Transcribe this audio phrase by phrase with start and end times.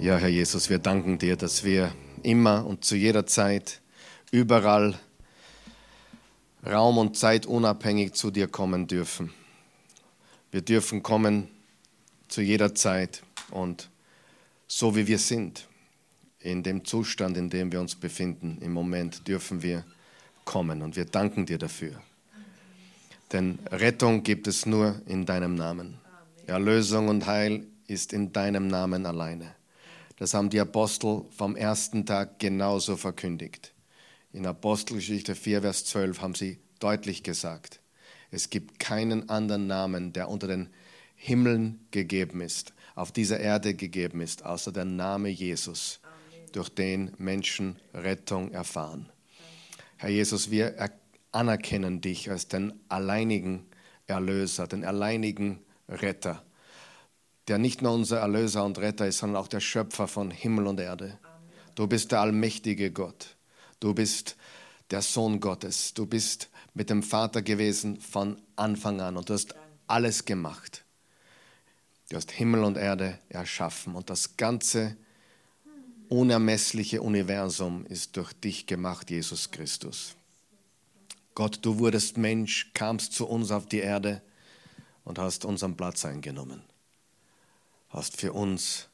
[0.00, 1.92] Ja, Herr Jesus, wir danken dir, dass wir
[2.22, 3.82] immer und zu jeder Zeit,
[4.30, 4.98] überall,
[6.64, 9.30] Raum und Zeit unabhängig zu dir kommen dürfen.
[10.52, 11.48] Wir dürfen kommen
[12.28, 13.90] zu jeder Zeit und
[14.66, 15.68] so wie wir sind,
[16.38, 19.84] in dem Zustand, in dem wir uns befinden, im Moment dürfen wir
[20.46, 22.00] kommen und wir danken dir dafür.
[23.32, 25.98] Denn Rettung gibt es nur in deinem Namen.
[26.46, 29.59] Erlösung und Heil ist in deinem Namen alleine.
[30.20, 33.72] Das haben die Apostel vom ersten Tag genauso verkündigt.
[34.34, 37.80] In Apostelgeschichte 4, Vers 12 haben sie deutlich gesagt,
[38.30, 40.68] es gibt keinen anderen Namen, der unter den
[41.14, 46.00] Himmeln gegeben ist, auf dieser Erde gegeben ist, außer der Name Jesus,
[46.52, 49.08] durch den Menschen Rettung erfahren.
[49.96, 50.90] Herr Jesus, wir
[51.32, 53.64] anerkennen dich als den alleinigen
[54.06, 56.44] Erlöser, den alleinigen Retter
[57.50, 60.78] der nicht nur unser Erlöser und Retter ist, sondern auch der Schöpfer von Himmel und
[60.78, 61.18] Erde.
[61.74, 63.34] Du bist der allmächtige Gott.
[63.80, 64.36] Du bist
[64.92, 65.92] der Sohn Gottes.
[65.92, 69.56] Du bist mit dem Vater gewesen von Anfang an und du hast
[69.88, 70.84] alles gemacht.
[72.08, 74.96] Du hast Himmel und Erde erschaffen und das ganze
[76.08, 80.14] unermessliche Universum ist durch dich gemacht, Jesus Christus.
[81.34, 84.22] Gott, du wurdest Mensch, kamst zu uns auf die Erde
[85.02, 86.62] und hast unseren Platz eingenommen
[87.90, 88.88] hast für uns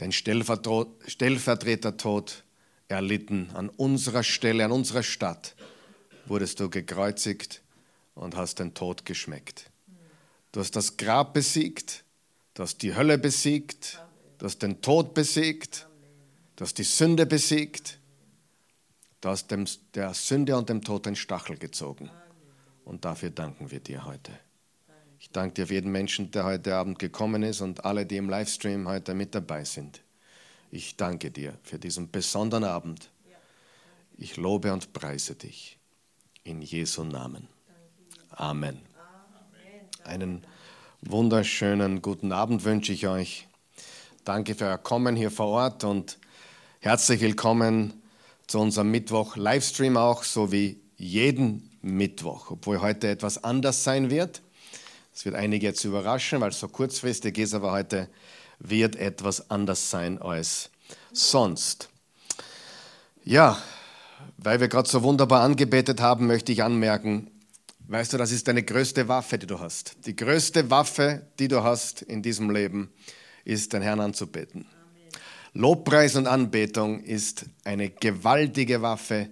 [0.00, 2.44] den Stellvertretertod
[2.88, 3.50] erlitten.
[3.54, 5.54] An unserer Stelle, an unserer Stadt
[6.26, 7.62] wurdest du gekreuzigt
[8.14, 9.70] und hast den Tod geschmeckt.
[10.52, 12.04] Du hast das Grab besiegt,
[12.54, 14.00] du hast die Hölle besiegt,
[14.38, 15.88] du hast den Tod besiegt,
[16.56, 17.98] du hast die Sünde besiegt,
[19.20, 22.10] du hast dem, der Sünde und dem Tod den Stachel gezogen.
[22.84, 24.32] Und dafür danken wir dir heute.
[25.24, 28.28] Ich danke dir für jeden Menschen, der heute Abend gekommen ist und alle, die im
[28.28, 30.02] Livestream heute mit dabei sind.
[30.70, 33.08] Ich danke dir für diesen besonderen Abend.
[34.18, 35.78] Ich lobe und preise dich.
[36.44, 37.48] In Jesu Namen.
[38.32, 38.78] Amen.
[40.04, 40.46] Einen
[41.00, 43.48] wunderschönen guten Abend wünsche ich euch.
[44.24, 46.18] Danke für euer Kommen hier vor Ort und
[46.80, 47.94] herzlich willkommen
[48.46, 54.42] zu unserem Mittwoch Livestream auch, so wie jeden Mittwoch, obwohl heute etwas anders sein wird.
[55.14, 58.08] Das wird einige jetzt überraschen, weil es so kurzfristig ist, aber heute
[58.58, 60.70] wird etwas anders sein als
[61.12, 61.88] sonst.
[63.22, 63.56] Ja,
[64.38, 67.30] weil wir gerade so wunderbar angebetet haben, möchte ich anmerken,
[67.86, 69.96] weißt du, das ist deine größte Waffe, die du hast.
[70.04, 72.92] Die größte Waffe, die du hast in diesem Leben,
[73.44, 74.66] ist den Herrn anzubeten.
[75.52, 79.30] Lobpreis und Anbetung ist eine gewaltige Waffe,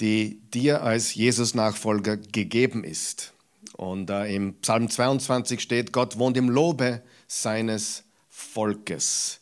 [0.00, 3.34] die dir als Jesus-Nachfolger gegeben ist.
[3.80, 9.40] Und äh, im Psalm 22 steht, Gott wohnt im Lobe seines Volkes.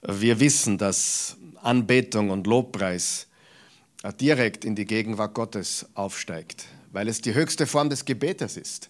[0.00, 3.26] Wir wissen, dass Anbetung und Lobpreis
[4.02, 8.88] äh, direkt in die Gegenwart Gottes aufsteigt, weil es die höchste Form des Gebetes ist,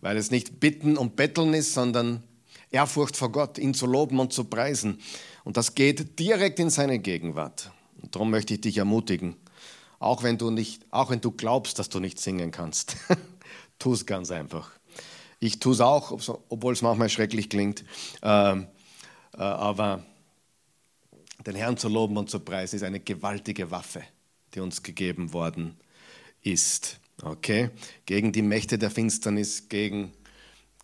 [0.00, 2.22] weil es nicht Bitten und Betteln ist, sondern
[2.70, 5.00] Ehrfurcht vor Gott, ihn zu loben und zu preisen.
[5.42, 7.72] Und das geht direkt in seine Gegenwart.
[8.00, 9.34] Und darum möchte ich dich ermutigen,
[9.98, 12.94] auch wenn du nicht, auch wenn du glaubst, dass du nicht singen kannst.
[13.78, 14.70] Tu es ganz einfach.
[15.40, 16.12] Ich tue es auch,
[16.48, 17.84] obwohl es manchmal schrecklich klingt.
[18.22, 18.68] Ähm,
[19.34, 20.04] äh, aber
[21.46, 24.02] den Herrn zu loben und zu preisen ist eine gewaltige Waffe,
[24.54, 25.76] die uns gegeben worden
[26.42, 27.00] ist.
[27.22, 27.70] Okay?
[28.06, 30.12] Gegen die Mächte der Finsternis, gegen,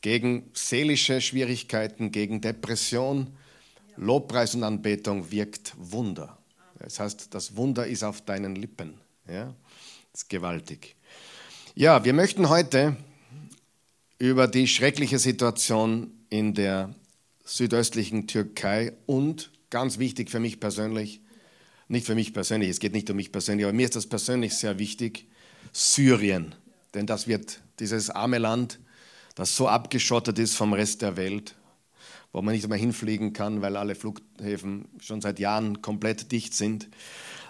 [0.02, 3.36] gegen seelische Schwierigkeiten, gegen Depression.
[3.96, 6.38] Lobpreis und Anbetung wirkt Wunder.
[6.78, 8.94] Das heißt, das Wunder ist auf deinen Lippen.
[9.28, 9.54] Ja?
[10.12, 10.96] Das ist gewaltig.
[11.76, 12.96] Ja, wir möchten heute
[14.18, 16.96] über die schreckliche Situation in der
[17.44, 21.20] südöstlichen Türkei und ganz wichtig für mich persönlich,
[21.86, 24.54] nicht für mich persönlich, es geht nicht um mich persönlich, aber mir ist das persönlich
[24.54, 25.28] sehr wichtig,
[25.72, 26.56] Syrien.
[26.94, 28.80] Denn das wird dieses arme Land,
[29.36, 31.54] das so abgeschottet ist vom Rest der Welt,
[32.32, 36.88] wo man nicht mehr hinfliegen kann, weil alle Flughäfen schon seit Jahren komplett dicht sind.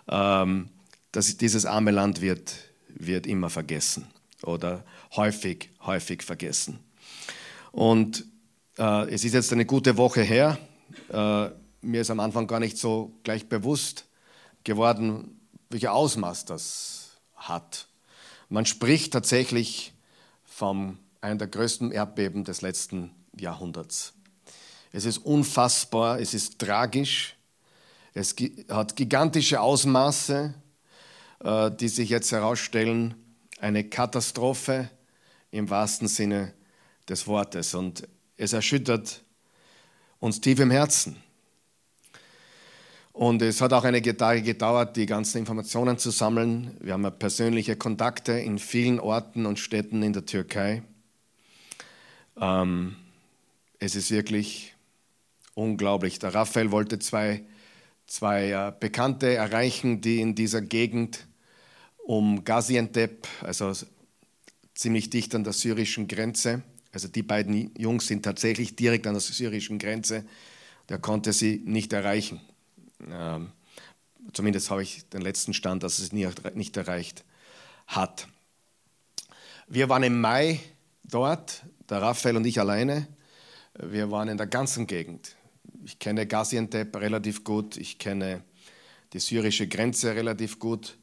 [0.09, 0.69] Ähm,
[1.11, 4.07] das, dieses arme Land wird wird immer vergessen
[4.43, 4.85] oder
[5.17, 6.81] häufig, häufig vergessen.
[7.73, 8.25] Und
[8.79, 10.59] äh, es ist jetzt eine gute Woche her.
[11.09, 11.51] Äh,
[11.83, 14.07] mir ist am Anfang gar nicht so gleich bewusst
[14.65, 17.87] geworden, welcher Ausmaß das hat.
[18.49, 19.93] Man spricht tatsächlich
[20.45, 24.15] von einem der größten Erdbeben des letzten Jahrhunderts.
[24.93, 27.37] Es ist unfassbar, es ist tragisch,
[28.13, 28.35] es
[28.69, 30.55] hat gigantische Ausmaße
[31.43, 33.15] die sich jetzt herausstellen,
[33.61, 34.91] eine Katastrophe
[35.51, 36.53] im wahrsten Sinne
[37.09, 37.75] des Wortes.
[37.75, 38.07] Und
[38.37, 39.23] es erschüttert
[40.19, 41.17] uns tief im Herzen.
[43.13, 46.77] Und es hat auch einige Tage gedauert, die ganzen Informationen zu sammeln.
[46.81, 50.83] Wir haben persönliche Kontakte in vielen Orten und Städten in der Türkei.
[52.41, 52.97] Ähm,
[53.79, 54.75] es ist wirklich
[55.55, 56.19] unglaublich.
[56.19, 57.45] Der Raphael wollte zwei,
[58.07, 61.27] zwei äh, Bekannte erreichen, die in dieser Gegend
[62.11, 63.73] um Gaziantep, also
[64.75, 69.21] ziemlich dicht an der syrischen Grenze, also die beiden Jungs sind tatsächlich direkt an der
[69.21, 70.25] syrischen Grenze,
[70.89, 72.41] der konnte sie nicht erreichen.
[73.09, 73.53] Ähm,
[74.33, 77.25] zumindest habe ich den letzten Stand, dass es nicht erreicht
[77.87, 78.27] hat.
[79.69, 80.59] Wir waren im Mai
[81.05, 83.07] dort, der Raphael und ich alleine.
[83.79, 85.37] Wir waren in der ganzen Gegend.
[85.85, 88.43] Ich kenne Gaziantep relativ gut, ich kenne
[89.13, 90.97] die syrische Grenze relativ gut.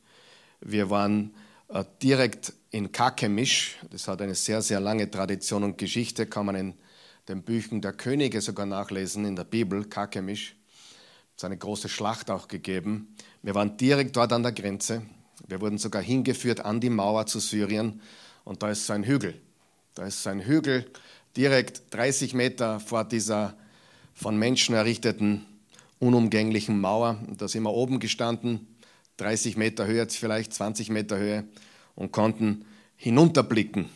[0.60, 1.34] Wir waren
[1.70, 6.56] äh, direkt in Kakemisch, das hat eine sehr, sehr lange Tradition und Geschichte, kann man
[6.56, 6.74] in
[7.28, 10.56] den Büchern der Könige sogar nachlesen, in der Bibel, Kakemisch.
[11.36, 13.16] Es hat eine große Schlacht auch gegeben.
[13.44, 15.04] Wir waren direkt dort an der Grenze.
[15.48, 18.02] Wir wurden sogar hingeführt an die Mauer zu Syrien
[18.44, 19.40] und da ist so ein Hügel.
[19.94, 20.90] Da ist so ein Hügel
[21.36, 23.56] direkt 30 Meter vor dieser
[24.14, 25.46] von Menschen errichteten
[26.00, 27.24] unumgänglichen Mauer.
[27.38, 28.68] Da sind wir oben gestanden,
[29.18, 31.46] 30 Meter Höhe, vielleicht 20 Meter Höhe
[31.96, 32.66] und konnten
[32.96, 33.90] hinunterblicken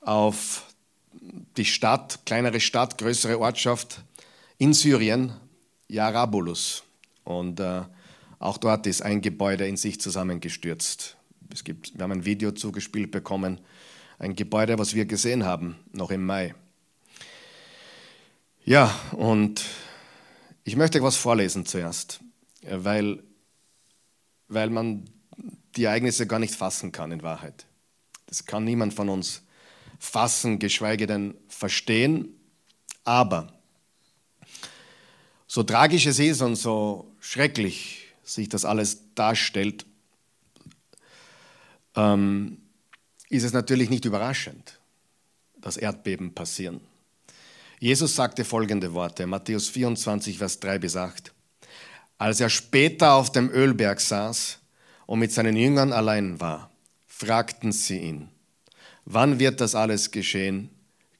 [0.00, 0.74] auf
[1.56, 4.02] die Stadt, kleinere Stadt, größere Ortschaft
[4.58, 5.32] in Syrien,
[5.88, 6.82] Jarabulus.
[7.24, 7.82] Und äh,
[8.38, 11.16] auch dort ist ein Gebäude in sich zusammengestürzt.
[11.52, 13.60] Es gibt, wir haben ein Video zugespielt bekommen
[14.18, 16.54] ein Gebäude, was wir gesehen haben, noch im Mai.
[18.64, 19.64] Ja, und
[20.64, 22.20] ich möchte etwas vorlesen zuerst,
[22.62, 23.22] weil,
[24.48, 25.04] weil man
[25.76, 27.66] die Ereignisse gar nicht fassen kann in Wahrheit.
[28.26, 29.42] Das kann niemand von uns
[29.98, 32.34] fassen, geschweige denn verstehen.
[33.04, 33.52] Aber
[35.46, 39.86] so tragisch es ist und so schrecklich sich das alles darstellt,
[41.94, 42.58] ähm,
[43.28, 44.80] ist es natürlich nicht überraschend,
[45.60, 46.80] dass Erdbeben passieren.
[47.80, 51.33] Jesus sagte folgende Worte, Matthäus 24, Vers 3 bis 8.
[52.18, 54.58] Als er später auf dem Ölberg saß
[55.06, 56.70] und mit seinen Jüngern allein war,
[57.06, 58.28] fragten sie ihn,
[59.04, 60.70] wann wird das alles geschehen?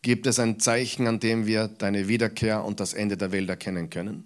[0.02, 3.90] Gibt es ein Zeichen, an dem wir deine Wiederkehr und das Ende der Welt erkennen
[3.90, 4.24] können?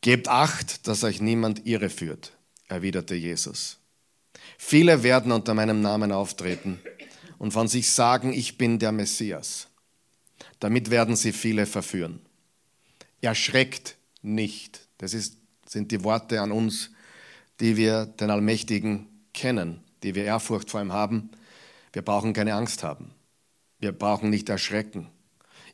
[0.00, 2.32] Gebt acht, dass euch niemand irreführt,
[2.68, 3.78] erwiderte Jesus.
[4.58, 6.80] Viele werden unter meinem Namen auftreten
[7.38, 9.68] und von sich sagen, ich bin der Messias.
[10.60, 12.20] Damit werden sie viele verführen.
[13.20, 14.85] Erschreckt nicht.
[14.98, 16.90] Das ist, sind die Worte an uns,
[17.60, 21.30] die wir den Allmächtigen kennen, die wir Ehrfurcht vor ihm haben.
[21.92, 23.12] Wir brauchen keine Angst haben.
[23.78, 25.08] Wir brauchen nicht erschrecken.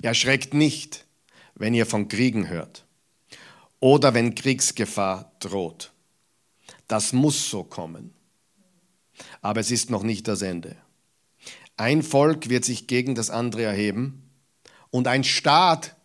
[0.01, 1.07] Erschreckt nicht,
[1.55, 2.85] wenn ihr von Kriegen hört
[3.79, 5.93] oder wenn Kriegsgefahr droht.
[6.89, 8.13] Das muss so kommen
[9.41, 10.77] aber es ist noch nicht das Ende.
[11.77, 14.31] Ein Volk wird sich gegen das andere erheben
[14.91, 15.97] und ein Staat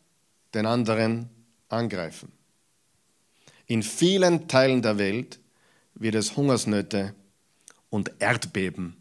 [0.53, 1.29] den anderen
[1.69, 2.31] angreifen.
[3.67, 5.39] In vielen Teilen der Welt
[5.93, 7.13] wird es Hungersnöte
[7.89, 8.95] und Erdbeben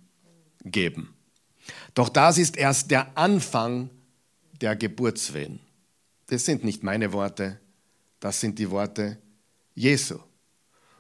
[0.65, 1.15] geben.
[1.95, 3.91] Doch das ist erst der Anfang
[4.61, 5.61] der Geburtswehen.
[6.27, 7.61] Das sind nicht meine Worte,
[8.21, 9.19] das sind die Worte
[9.75, 10.19] Jesu.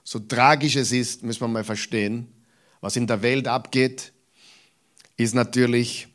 [0.05, 2.33] So tragisch es ist, müssen wir mal verstehen,
[2.81, 4.13] was in der Welt abgeht,
[5.17, 6.07] ist natürlich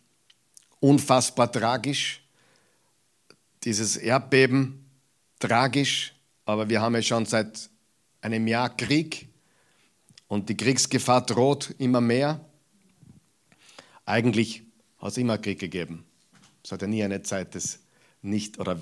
[0.79, 2.24] unfassbar tragisch.
[3.63, 4.86] Dieses Erdbeben
[5.39, 6.13] tragisch,
[6.51, 7.70] aber wir haben ja schon seit
[8.22, 9.29] einem Jahr Krieg
[10.27, 12.46] und die Kriegsgefahr droht immer mehr.
[14.05, 14.63] Eigentlich
[15.00, 16.05] hat es immer Krieg gegeben.
[16.63, 17.79] Es hat ja nie eine Zeit des
[18.22, 18.77] nicht oder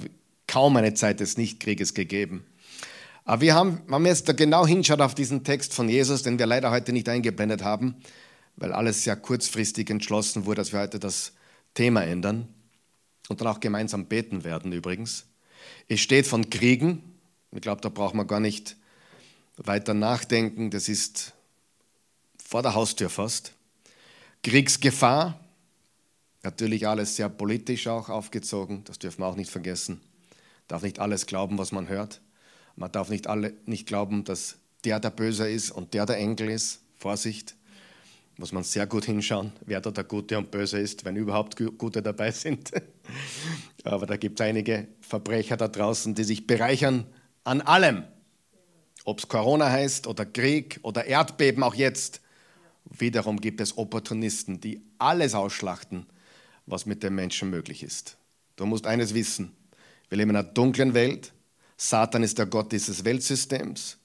[0.48, 2.46] kaum eine Zeit des Nichtkrieges gegeben.
[3.24, 6.40] Aber wir haben, wenn man jetzt da genau hinschaut auf diesen Text von Jesus, den
[6.40, 7.96] wir leider heute nicht eingeblendet haben,
[8.56, 11.34] weil alles sehr kurzfristig entschlossen wurde, dass wir heute das
[11.74, 12.48] Thema ändern
[13.30, 15.28] und dann auch gemeinsam beten werden übrigens.
[15.88, 17.19] Es steht von Kriegen.
[17.52, 18.76] Ich glaube, da braucht man gar nicht
[19.58, 20.70] weiter nachdenken.
[20.70, 21.34] Das ist
[22.44, 23.54] vor der Haustür fast.
[24.44, 25.40] Kriegsgefahr,
[26.44, 30.02] natürlich alles sehr politisch auch aufgezogen, das dürfen wir auch nicht vergessen.
[30.68, 32.22] Darf nicht alles glauben, was man hört.
[32.76, 36.50] Man darf nicht, alle, nicht glauben, dass der der Böse ist und der der Engel
[36.50, 36.82] ist.
[36.96, 37.56] Vorsicht,
[38.38, 42.02] muss man sehr gut hinschauen, wer da der Gute und Böse ist, wenn überhaupt Gute
[42.02, 42.72] dabei sind.
[43.84, 47.06] Aber da gibt es einige Verbrecher da draußen, die sich bereichern
[47.50, 48.04] an allem.
[49.06, 52.22] Ob es Corona heißt oder Krieg oder Erdbeben, auch jetzt.
[52.86, 56.06] Wiederum gibt es Opportunisten, die alles ausschlachten,
[56.68, 58.18] was mit den Menschen möglich ist.
[58.56, 59.56] Du musst eines wissen.
[60.10, 61.34] Wir leben in einer dunklen Welt.
[61.76, 63.98] Satan ist der Gott dieses Weltsystems.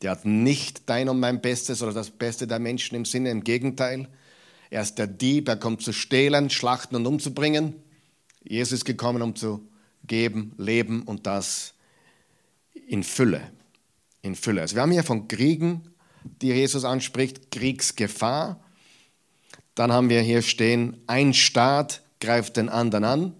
[0.00, 3.44] Der hat nicht dein und mein Bestes oder das Beste der Menschen im Sinne, im
[3.44, 4.08] Gegenteil.
[4.70, 7.74] Er ist der Dieb, er kommt zu stehlen, schlachten und umzubringen.
[8.42, 9.68] Jesus ist gekommen, um zu
[10.06, 11.74] geben, leben und das
[12.86, 13.52] in Fülle.
[14.22, 14.62] In Fülle.
[14.62, 15.94] Also wir haben hier von Kriegen,
[16.42, 18.60] die Jesus anspricht, Kriegsgefahr.
[19.74, 23.34] Dann haben wir hier stehen, ein Staat greift den anderen an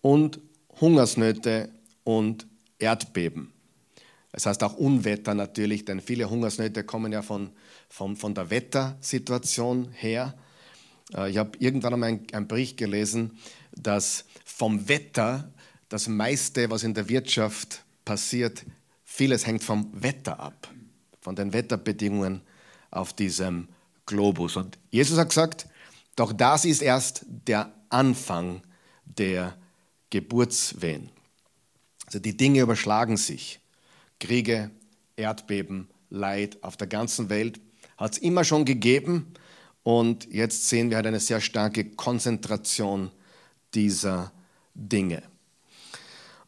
[0.00, 0.40] und
[0.80, 1.70] Hungersnöte
[2.04, 2.46] und
[2.78, 3.52] Erdbeben.
[4.32, 7.50] Das heißt auch Unwetter natürlich, denn viele Hungersnöte kommen ja von,
[7.88, 10.34] von, von der Wettersituation her.
[11.14, 13.38] Äh, ich habe irgendwann einmal einen Bericht gelesen,
[13.72, 15.52] dass vom Wetter
[15.88, 18.64] das meiste, was in der Wirtschaft passiert,
[19.04, 20.68] vieles hängt vom Wetter ab,
[21.20, 22.42] von den Wetterbedingungen
[22.90, 23.68] auf diesem
[24.06, 24.56] Globus.
[24.56, 25.66] Und Jesus hat gesagt,
[26.16, 28.62] doch das ist erst der Anfang
[29.04, 29.56] der
[30.10, 31.10] Geburtswehen.
[32.06, 33.60] Also die Dinge überschlagen sich.
[34.20, 34.70] Kriege,
[35.16, 37.60] Erdbeben, Leid auf der ganzen Welt
[37.96, 39.32] hat es immer schon gegeben
[39.82, 43.10] und jetzt sehen wir halt eine sehr starke Konzentration
[43.74, 44.32] dieser
[44.74, 45.22] Dinge.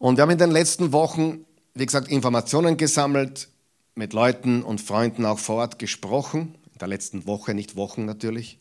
[0.04, 3.48] Und wir haben in den letzten Wochen, wie gesagt, Informationen gesammelt,
[3.94, 8.58] mit Leuten und Freunden auch vor Ort gesprochen, in der letzten Woche, nicht Wochen natürlich.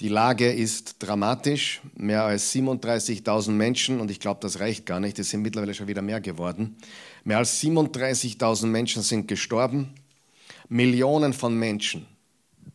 [0.00, 1.82] Die Lage ist dramatisch.
[1.94, 5.88] Mehr als 37.000 Menschen, und ich glaube, das reicht gar nicht, es sind mittlerweile schon
[5.88, 6.78] wieder mehr geworden.
[7.22, 9.92] Mehr als 37.000 Menschen sind gestorben.
[10.70, 12.06] Millionen von Menschen,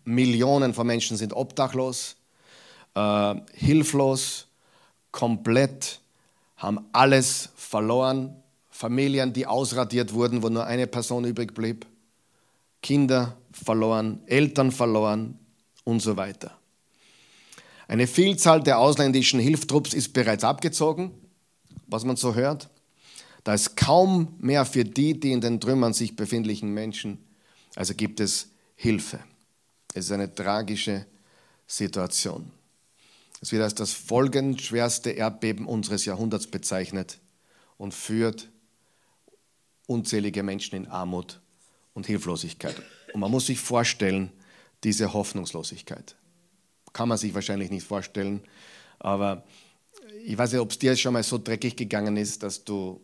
[0.06, 2.16] Millionen von Menschen sind obdachlos,
[2.94, 4.50] äh, hilflos,
[5.12, 6.00] komplett,
[6.62, 8.36] haben alles verloren.
[8.70, 11.86] Familien, die ausradiert wurden, wo nur eine Person übrig blieb.
[12.82, 15.40] Kinder verloren, Eltern verloren
[15.86, 16.58] und so weiter.
[17.88, 21.12] Eine Vielzahl der ausländischen Hilfstrupps ist bereits abgezogen,
[21.88, 22.70] was man so hört.
[23.46, 27.20] Da ist kaum mehr für die, die in den Trümmern sich befindlichen Menschen.
[27.76, 29.20] Also gibt es Hilfe.
[29.94, 31.06] Es ist eine tragische
[31.68, 32.52] Situation.
[33.42, 37.18] Es wird als das folgenschwerste Erdbeben unseres Jahrhunderts bezeichnet
[37.82, 38.48] und führt
[39.88, 41.42] unzählige Menschen in Armut
[41.96, 42.80] und Hilflosigkeit.
[43.12, 44.32] Und man muss sich vorstellen,
[44.84, 46.16] diese Hoffnungslosigkeit
[46.94, 48.44] kann man sich wahrscheinlich nicht vorstellen.
[49.00, 49.44] Aber
[50.24, 53.02] ich weiß nicht, ob es dir schon mal so dreckig gegangen ist, dass du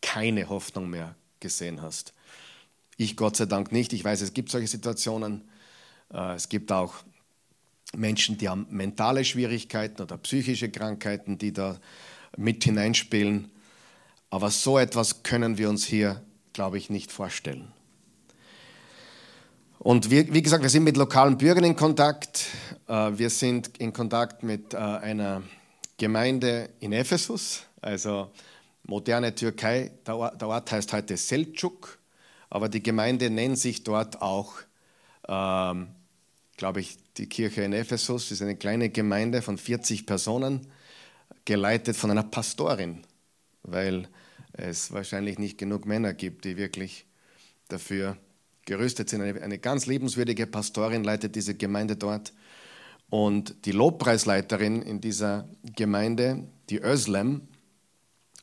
[0.00, 2.14] keine Hoffnung mehr gesehen hast.
[2.96, 3.92] Ich Gott sei Dank nicht.
[3.92, 5.42] Ich weiß, es gibt solche Situationen.
[6.14, 6.94] Äh, es gibt auch
[7.96, 11.80] Menschen, die haben mentale Schwierigkeiten oder psychische Krankheiten, die da
[12.36, 13.50] mit hineinspielen.
[14.30, 16.22] Aber so etwas können wir uns hier,
[16.52, 17.72] glaube ich, nicht vorstellen.
[19.80, 22.46] Und wir, wie gesagt, wir sind mit lokalen Bürgern in Kontakt.
[22.86, 25.42] Äh, wir sind in Kontakt mit äh, einer
[25.96, 28.30] Gemeinde in Ephesus, also
[28.84, 29.90] moderne Türkei.
[30.06, 31.98] Der Ort heißt heute Selçuk,
[32.50, 34.52] aber die Gemeinde nennt sich dort auch,
[35.26, 35.88] ähm,
[36.56, 38.24] glaube ich, die Kirche in Ephesus.
[38.24, 40.66] Das ist eine kleine Gemeinde von 40 Personen,
[41.46, 43.02] geleitet von einer Pastorin,
[43.62, 44.08] weil
[44.52, 47.06] es wahrscheinlich nicht genug Männer gibt, die wirklich
[47.68, 48.16] dafür
[48.66, 49.22] gerüstet sind.
[49.22, 52.32] Eine, eine ganz liebenswürdige Pastorin leitet diese Gemeinde dort.
[53.08, 57.48] Und die Lobpreisleiterin in dieser Gemeinde, die Özlem,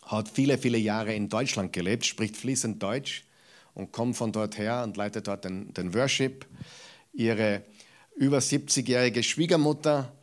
[0.04, 3.26] hat viele, viele Jahre in Deutschland gelebt, spricht fließend Deutsch
[3.74, 6.46] und kommt von dort her und leitet dort den, den Worship.
[7.14, 7.64] Ihre
[8.16, 10.14] über 70-jährige Schwiegermutter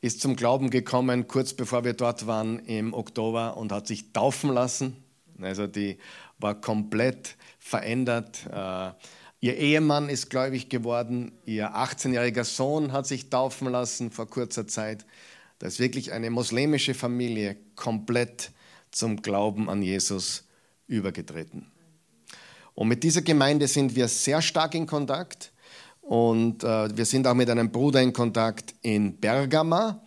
[0.00, 4.50] ist zum Glauben gekommen, kurz bevor wir dort waren im Oktober und hat sich taufen
[4.50, 4.96] lassen.
[5.40, 5.98] Also die
[6.38, 8.46] war komplett verändert.
[8.52, 8.90] Äh,
[9.40, 15.06] Ihr Ehemann ist gläubig geworden, ihr 18-jähriger Sohn hat sich taufen lassen vor kurzer Zeit.
[15.60, 18.50] Da ist wirklich eine muslimische Familie komplett
[18.90, 20.44] zum Glauben an Jesus
[20.88, 21.70] übergetreten.
[22.74, 25.52] Und mit dieser Gemeinde sind wir sehr stark in Kontakt.
[26.00, 30.02] Und äh, wir sind auch mit einem Bruder in Kontakt in Bergama.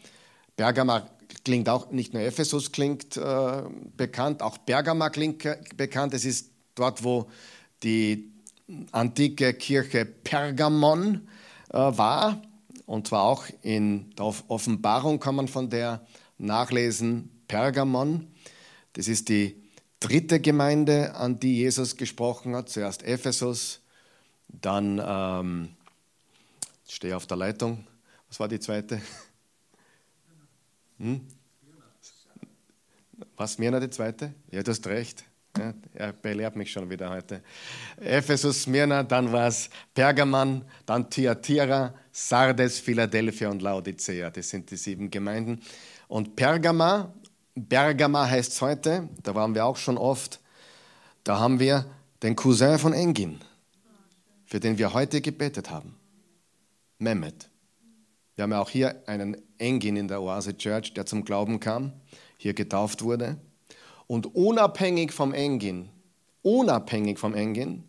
[0.57, 1.07] Bergama
[1.43, 3.63] klingt auch, nicht nur Ephesus klingt äh,
[3.97, 5.45] bekannt, auch Bergama klingt
[5.77, 6.13] bekannt.
[6.13, 7.29] Es ist dort, wo
[7.83, 8.31] die
[8.91, 11.27] antike Kirche Pergamon
[11.69, 12.41] äh, war.
[12.85, 16.05] Und zwar auch in der Offenbarung kann man von der
[16.37, 18.27] nachlesen, Pergamon.
[18.93, 19.61] Das ist die
[19.99, 22.69] dritte Gemeinde, an die Jesus gesprochen hat.
[22.69, 23.81] Zuerst Ephesus,
[24.47, 25.69] dann, ähm,
[26.87, 27.85] stehe auf der Leitung,
[28.27, 29.01] was war die zweite?
[31.01, 31.21] Hm?
[33.35, 34.35] Was, Mirna die zweite?
[34.51, 35.23] Ja, du hast recht.
[35.57, 37.41] Ja, er belehrt mich schon wieder heute.
[37.97, 44.29] Ephesus, Smyrna, dann war es Pergamon, dann Thyatira, Sardes, Philadelphia und Laodicea.
[44.29, 45.59] Das sind die sieben Gemeinden.
[46.07, 47.11] Und Pergama,
[47.55, 50.39] Bergama heißt es heute, da waren wir auch schon oft.
[51.23, 51.85] da haben wir
[52.21, 53.41] den Cousin von Engin,
[54.45, 55.97] für den wir heute gebetet haben.
[56.99, 57.49] Mehmet.
[58.35, 61.93] Wir haben ja auch hier einen Engin in der Oase Church, der zum Glauben kam,
[62.37, 63.37] hier getauft wurde.
[64.07, 65.89] Und unabhängig vom Engin,
[66.41, 67.83] unabhängig vom Engin,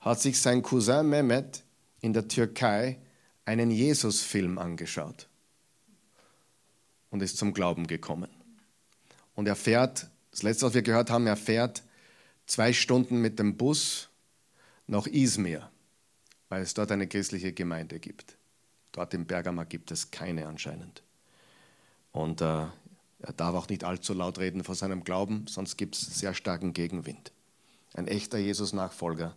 [0.00, 1.64] hat sich sein Cousin Mehmet
[2.00, 2.98] in der Türkei
[3.44, 5.28] einen Jesus-Film angeschaut
[7.10, 8.30] und ist zum Glauben gekommen.
[9.34, 11.82] Und er fährt, das letzte, was wir gehört haben, er fährt
[12.46, 14.08] zwei Stunden mit dem Bus
[14.86, 15.70] nach Izmir,
[16.48, 18.36] weil es dort eine christliche Gemeinde gibt.
[18.94, 21.02] Dort im Bergama gibt es keine anscheinend.
[22.12, 26.02] Und äh, er darf auch nicht allzu laut reden vor seinem Glauben, sonst gibt es
[26.18, 27.32] sehr starken Gegenwind.
[27.94, 29.36] Ein echter Jesus-Nachfolger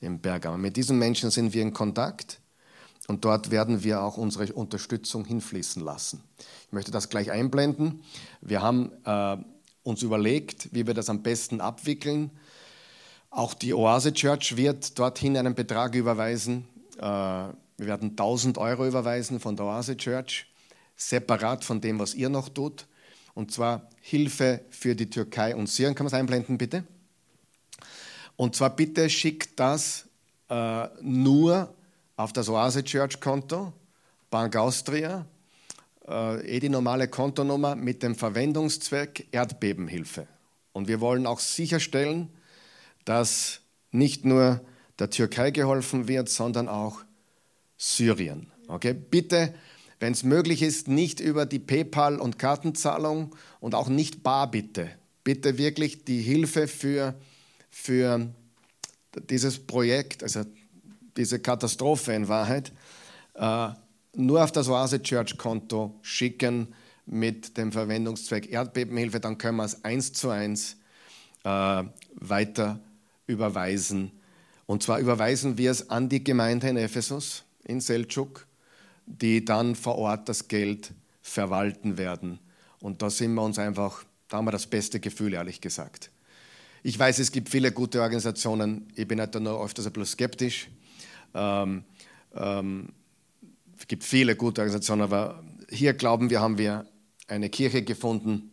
[0.00, 0.56] im Bergama.
[0.56, 2.40] Mit diesen Menschen sind wir in Kontakt
[3.06, 6.22] und dort werden wir auch unsere Unterstützung hinfließen lassen.
[6.66, 8.02] Ich möchte das gleich einblenden.
[8.40, 9.36] Wir haben äh,
[9.82, 12.30] uns überlegt, wie wir das am besten abwickeln.
[13.28, 16.66] Auch die Oase Church wird dorthin einen Betrag überweisen.
[16.98, 20.46] Äh, wir werden 1000 Euro überweisen von der Oase Church,
[20.96, 22.86] separat von dem, was ihr noch tut.
[23.34, 25.94] Und zwar Hilfe für die Türkei und Syrien.
[25.94, 26.84] Kann man es einblenden, bitte?
[28.36, 30.06] Und zwar bitte schickt das
[30.48, 31.74] äh, nur
[32.16, 33.72] auf das Oase Church Konto,
[34.30, 35.26] Bank Austria,
[36.08, 40.26] äh, eh die normale Kontonummer mit dem Verwendungszweck Erdbebenhilfe.
[40.72, 42.30] Und wir wollen auch sicherstellen,
[43.04, 44.60] dass nicht nur
[44.98, 47.02] der Türkei geholfen wird, sondern auch
[47.76, 48.50] Syrien.
[48.68, 48.94] Okay?
[48.94, 49.54] Bitte,
[50.00, 54.90] wenn es möglich ist, nicht über die PayPal und Kartenzahlung und auch nicht bar bitte.
[55.24, 57.14] Bitte wirklich die Hilfe für,
[57.70, 58.28] für
[59.28, 60.44] dieses Projekt, also
[61.16, 62.72] diese Katastrophe in Wahrheit,
[63.34, 63.68] äh,
[64.14, 66.74] nur auf das Oase Church Konto schicken
[67.06, 70.76] mit dem Verwendungszweck Erdbebenhilfe, dann können wir es eins zu eins
[71.44, 72.80] äh, weiter
[73.26, 74.12] überweisen.
[74.66, 78.46] Und zwar überweisen wir es an die Gemeinde in Ephesus, in Seltschuk,
[79.06, 82.38] die dann vor Ort das Geld verwalten werden.
[82.80, 86.10] Und da sind wir uns einfach, da haben wir das beste Gefühl, ehrlich gesagt.
[86.82, 90.06] Ich weiß, es gibt viele gute Organisationen, ich bin halt da nur öfters ein bisschen
[90.06, 90.68] skeptisch.
[91.34, 91.84] Ähm,
[92.34, 92.90] ähm,
[93.78, 96.86] es gibt viele gute Organisationen, aber hier glauben wir, haben wir
[97.26, 98.50] eine Kirche gefunden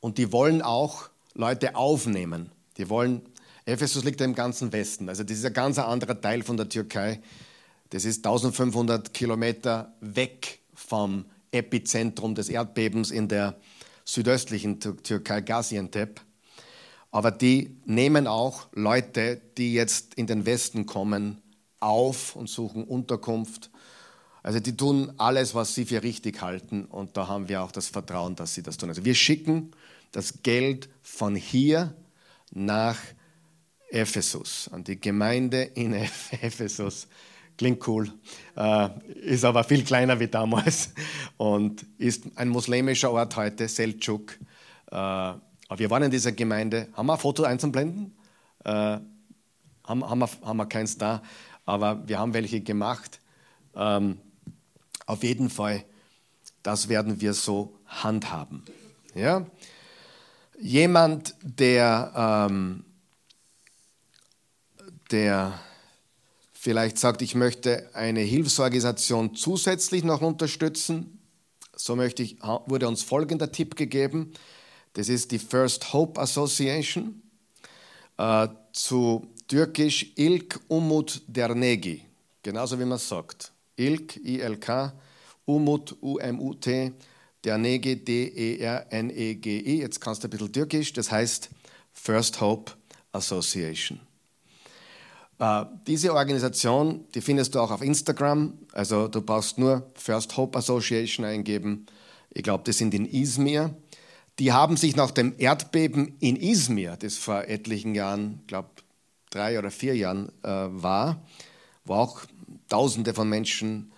[0.00, 2.50] und die wollen auch Leute aufnehmen.
[2.78, 3.20] Die wollen,
[3.66, 6.68] Ephesus liegt ja im ganzen Westen, also das ist ein ganz anderer Teil von der
[6.68, 7.20] Türkei.
[7.92, 13.60] Das ist 1500 Kilometer weg vom Epizentrum des Erdbebens in der
[14.06, 16.22] südöstlichen Türkei, Gaziantep.
[17.10, 21.42] Aber die nehmen auch Leute, die jetzt in den Westen kommen,
[21.80, 23.70] auf und suchen Unterkunft.
[24.42, 27.88] Also die tun alles, was sie für richtig halten und da haben wir auch das
[27.88, 28.88] Vertrauen, dass sie das tun.
[28.88, 29.72] Also wir schicken
[30.12, 31.94] das Geld von hier
[32.52, 32.96] nach
[33.90, 35.92] Ephesus, an die Gemeinde in
[36.40, 37.06] Ephesus.
[37.56, 38.10] Klingt cool,
[38.56, 38.88] äh,
[39.20, 40.90] ist aber viel kleiner wie damals
[41.36, 44.32] und ist ein muslimischer Ort heute, Seltschuk.
[44.90, 46.88] Äh, aber wir waren in dieser Gemeinde.
[46.94, 48.16] Haben wir ein Foto einzublenden?
[48.64, 49.04] Äh, haben,
[49.84, 51.22] haben, wir, haben wir keins da
[51.64, 53.20] aber wir haben welche gemacht.
[53.74, 54.18] Ähm,
[55.06, 55.84] auf jeden Fall,
[56.62, 58.64] das werden wir so handhaben.
[59.14, 59.46] Ja?
[60.58, 62.84] Jemand, der, ähm,
[65.10, 65.58] der
[66.62, 71.18] vielleicht sagt, ich möchte eine Hilfsorganisation zusätzlich noch unterstützen,
[71.74, 74.32] so möchte ich, wurde uns folgender Tipp gegeben.
[74.92, 77.20] Das ist die First Hope Association.
[78.16, 82.04] Äh, zu Türkisch Ilk Umut Dernegi,
[82.44, 83.50] genauso wie man sagt.
[83.76, 84.92] Ilk, I-L-K,
[85.44, 86.92] Umut, U-M-U-T,
[87.44, 89.80] Dernegi, D-E-R-N-E-G-I.
[89.80, 91.50] Jetzt kannst du ein bisschen Türkisch, das heißt
[91.92, 92.70] First Hope
[93.10, 93.98] Association.
[95.42, 98.56] Äh, diese Organisation, die findest du auch auf Instagram.
[98.70, 101.86] Also du brauchst nur First Hope Association eingeben.
[102.30, 103.74] Ich glaube, die sind in Izmir.
[104.38, 108.68] Die haben sich nach dem Erdbeben in Izmir, das vor etlichen Jahren, glaube
[109.30, 111.26] drei oder vier Jahren äh, war,
[111.84, 112.20] wo auch
[112.68, 113.90] Tausende von Menschen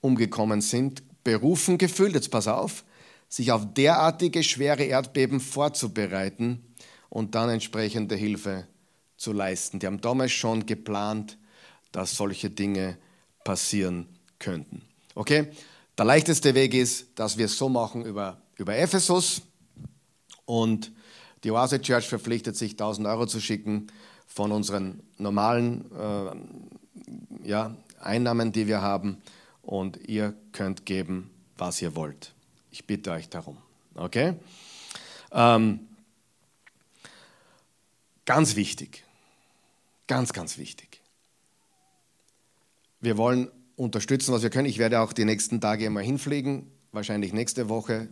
[0.00, 2.84] umgekommen sind, berufen gefühlt, jetzt pass auf,
[3.28, 6.64] sich auf derartige schwere Erdbeben vorzubereiten
[7.08, 8.66] und dann entsprechende Hilfe
[9.22, 9.78] zu leisten.
[9.78, 11.38] Die haben damals schon geplant,
[11.92, 12.98] dass solche Dinge
[13.44, 14.08] passieren
[14.38, 14.82] könnten.
[15.14, 15.48] Okay?
[15.96, 19.42] Der leichteste Weg ist, dass wir es so machen über, über Ephesus
[20.44, 20.90] und
[21.44, 23.88] die Oase Church verpflichtet sich, 1000 Euro zu schicken
[24.26, 29.18] von unseren normalen äh, ja, Einnahmen, die wir haben.
[29.62, 32.32] Und ihr könnt geben, was ihr wollt.
[32.70, 33.58] Ich bitte euch darum.
[33.94, 34.34] Okay?
[35.30, 35.80] Ähm,
[38.24, 39.04] Ganz wichtig.
[40.12, 41.00] Ganz, ganz wichtig.
[43.00, 44.68] Wir wollen unterstützen, was wir können.
[44.68, 48.08] Ich werde auch die nächsten Tage immer hinfliegen, wahrscheinlich nächste Woche,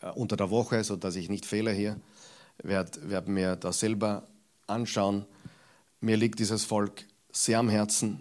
[0.00, 2.00] äh, unter der Woche, sodass ich nicht fehle hier.
[2.62, 4.28] Werde werd mir das selber
[4.66, 5.26] anschauen.
[6.00, 8.20] Mir liegt dieses Volk sehr am Herzen.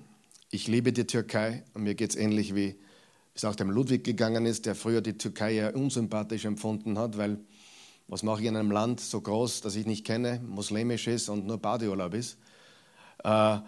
[0.52, 2.78] Ich liebe die Türkei und mir geht es ähnlich wie
[3.34, 7.40] es auch dem Ludwig gegangen ist, der früher die Türkei ja unsympathisch empfunden hat, weil
[8.10, 11.48] was mache ich in einem Land so groß, das ich nicht kenne, muslimisch ist und
[11.48, 12.38] nur Badeurlaub ist.
[13.24, 13.60] Äh,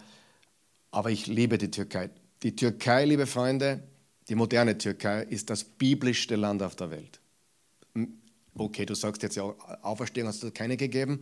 [0.91, 2.09] aber ich liebe die Türkei.
[2.43, 3.83] Die Türkei, liebe Freunde,
[4.27, 7.19] die moderne Türkei ist das biblischste Land auf der Welt.
[8.55, 9.43] Okay, du sagst jetzt ja,
[9.81, 11.21] Auferstehung hast du keine gegeben.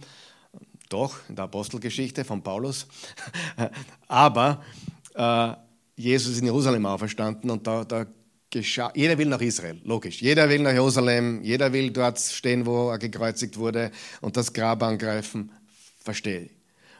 [0.89, 2.87] Doch, in der Apostelgeschichte von Paulus.
[4.07, 4.63] Aber
[5.13, 5.53] äh,
[5.95, 8.07] Jesus ist in Jerusalem auferstanden und da, da
[8.49, 8.91] geschah.
[8.95, 10.21] Jeder will nach Israel, logisch.
[10.21, 14.81] Jeder will nach Jerusalem, jeder will dort stehen, wo er gekreuzigt wurde und das Grab
[14.81, 15.51] angreifen.
[15.99, 16.58] Verstehe ich.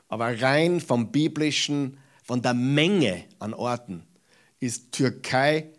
[0.10, 4.04] Aber rein vom biblischen, von der Menge an Orten
[4.60, 5.72] ist Türkei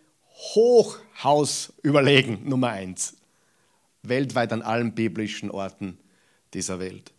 [0.54, 3.16] Hochhaus überlegen, Nummer eins.
[4.02, 5.98] Weltweit an allen biblischen Orten
[6.54, 7.12] dieser Welt.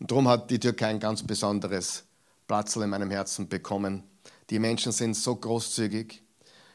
[0.00, 2.04] Und darum hat die Türkei ein ganz besonderes
[2.46, 4.04] Platz in meinem Herzen bekommen.
[4.50, 6.22] Die Menschen sind so großzügig.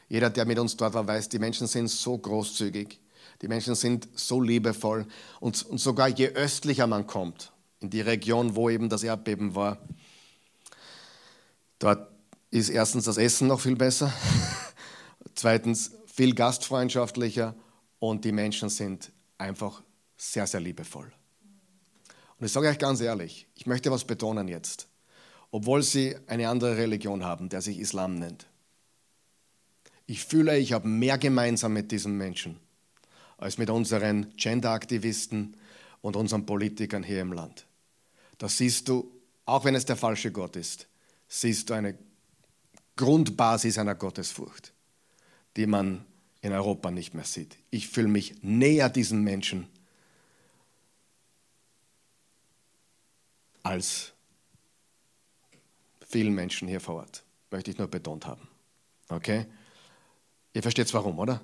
[0.08, 3.00] Jeder, der mit uns dort war, weiß, die Menschen sind so großzügig.
[3.40, 5.06] Die Menschen sind so liebevoll.
[5.40, 7.51] Und, und sogar je östlicher man kommt,
[7.82, 9.78] in die Region, wo eben das Erdbeben war,
[11.78, 12.08] dort
[12.50, 14.12] ist erstens das Essen noch viel besser,
[15.34, 17.54] zweitens viel gastfreundschaftlicher
[17.98, 19.82] und die Menschen sind einfach
[20.16, 21.10] sehr, sehr liebevoll.
[22.38, 24.88] Und ich sage euch ganz ehrlich, ich möchte was betonen jetzt.
[25.50, 28.46] Obwohl sie eine andere Religion haben, der sich Islam nennt.
[30.06, 32.58] Ich fühle, ich habe mehr gemeinsam mit diesen Menschen
[33.38, 35.56] als mit unseren Gender-Aktivisten
[36.00, 37.66] und unseren Politikern hier im Land.
[38.42, 39.08] Da siehst du,
[39.44, 40.88] auch wenn es der falsche Gott ist,
[41.28, 41.96] siehst du eine
[42.96, 44.72] Grundbasis einer Gottesfurcht,
[45.56, 46.04] die man
[46.40, 47.56] in Europa nicht mehr sieht.
[47.70, 49.68] Ich fühle mich näher diesen Menschen
[53.62, 54.10] als
[56.08, 57.22] vielen Menschen hier vor Ort.
[57.52, 58.48] Möchte ich nur betont haben.
[59.08, 59.46] Okay?
[60.52, 61.40] Ihr versteht warum, oder?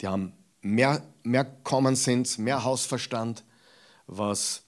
[0.00, 3.44] Die haben mehr, mehr Common Sense, mehr Hausverstand,
[4.06, 4.62] was,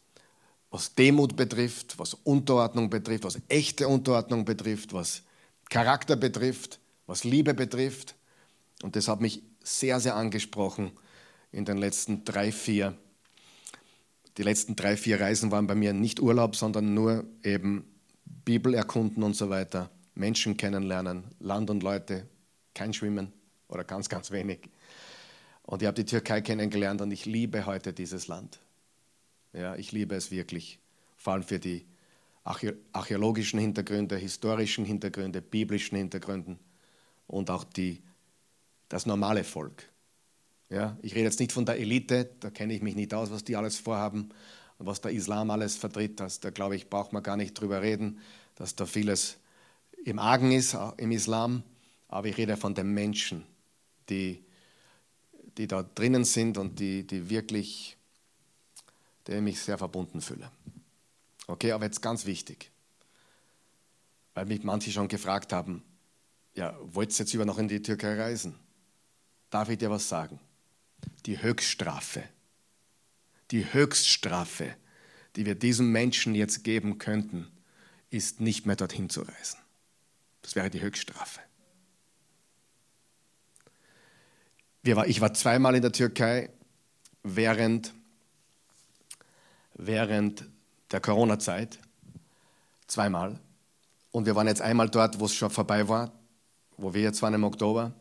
[0.75, 5.23] was Demut betrifft, was Unterordnung betrifft, was echte Unterordnung betrifft, was
[5.71, 8.17] Charakter betrifft, was Liebe betrifft.
[8.83, 10.91] Und das hat mich sehr, sehr angesprochen
[11.53, 12.99] in den letzten drei, vier.
[14.37, 17.85] Die letzten drei, vier Reisen waren bei mir nicht Urlaub, sondern nur eben
[18.45, 22.27] Bibel erkunden und so weiter, Menschen kennenlernen, Land und Leute,
[22.75, 23.33] kein Schwimmen
[23.69, 24.59] oder ganz, ganz wenig.
[25.63, 28.59] Und ich habe die Türkei kennengelernt und ich liebe heute dieses Land.
[29.55, 30.81] Ja, ich liebe es wirklich,
[31.17, 31.87] vor allem für die
[32.45, 36.59] archäologischen Hintergründe, historischen Hintergründe, biblischen Hintergründen
[37.27, 38.03] und auch die,
[38.89, 39.89] das normale Volk.
[40.71, 43.45] Ja, ich rede jetzt nicht von der Elite, da kenne ich mich nicht aus, was
[43.45, 44.31] die alles vorhaben,
[44.79, 46.21] was der Islam alles vertritt.
[46.21, 48.19] Das, da glaube ich, braucht man gar nicht drüber reden,
[48.57, 49.39] dass da vieles
[50.05, 51.63] im Argen ist, im Islam.
[52.09, 53.45] Aber ich rede von den Menschen,
[54.09, 54.45] die,
[55.57, 57.94] die da drinnen sind und die, die wirklich,
[59.27, 60.51] denen ich sehr verbunden fühle.
[61.47, 62.71] Okay, aber jetzt ganz wichtig,
[64.35, 65.83] weil mich manche schon gefragt haben,
[66.55, 68.55] ja, wollt ihr jetzt über noch in die Türkei reisen?
[69.51, 70.41] Darf ich dir was sagen?
[71.27, 72.23] Die Höchststrafe,
[73.51, 74.75] die Höchststrafe,
[75.37, 77.51] die wir diesem Menschen jetzt geben könnten,
[78.11, 79.59] ist nicht mehr dorthin zu reisen.
[80.43, 81.41] Das wäre die Höchststrafe.
[84.85, 86.51] ich war zweimal in der Türkei
[87.23, 87.95] während,
[89.75, 90.45] während
[90.91, 91.79] der Corona-Zeit.
[92.87, 93.39] Zweimal.
[94.11, 96.13] Und wir waren jetzt einmal dort, wo es schon vorbei war,
[96.77, 97.93] wo wir jetzt waren im Oktober.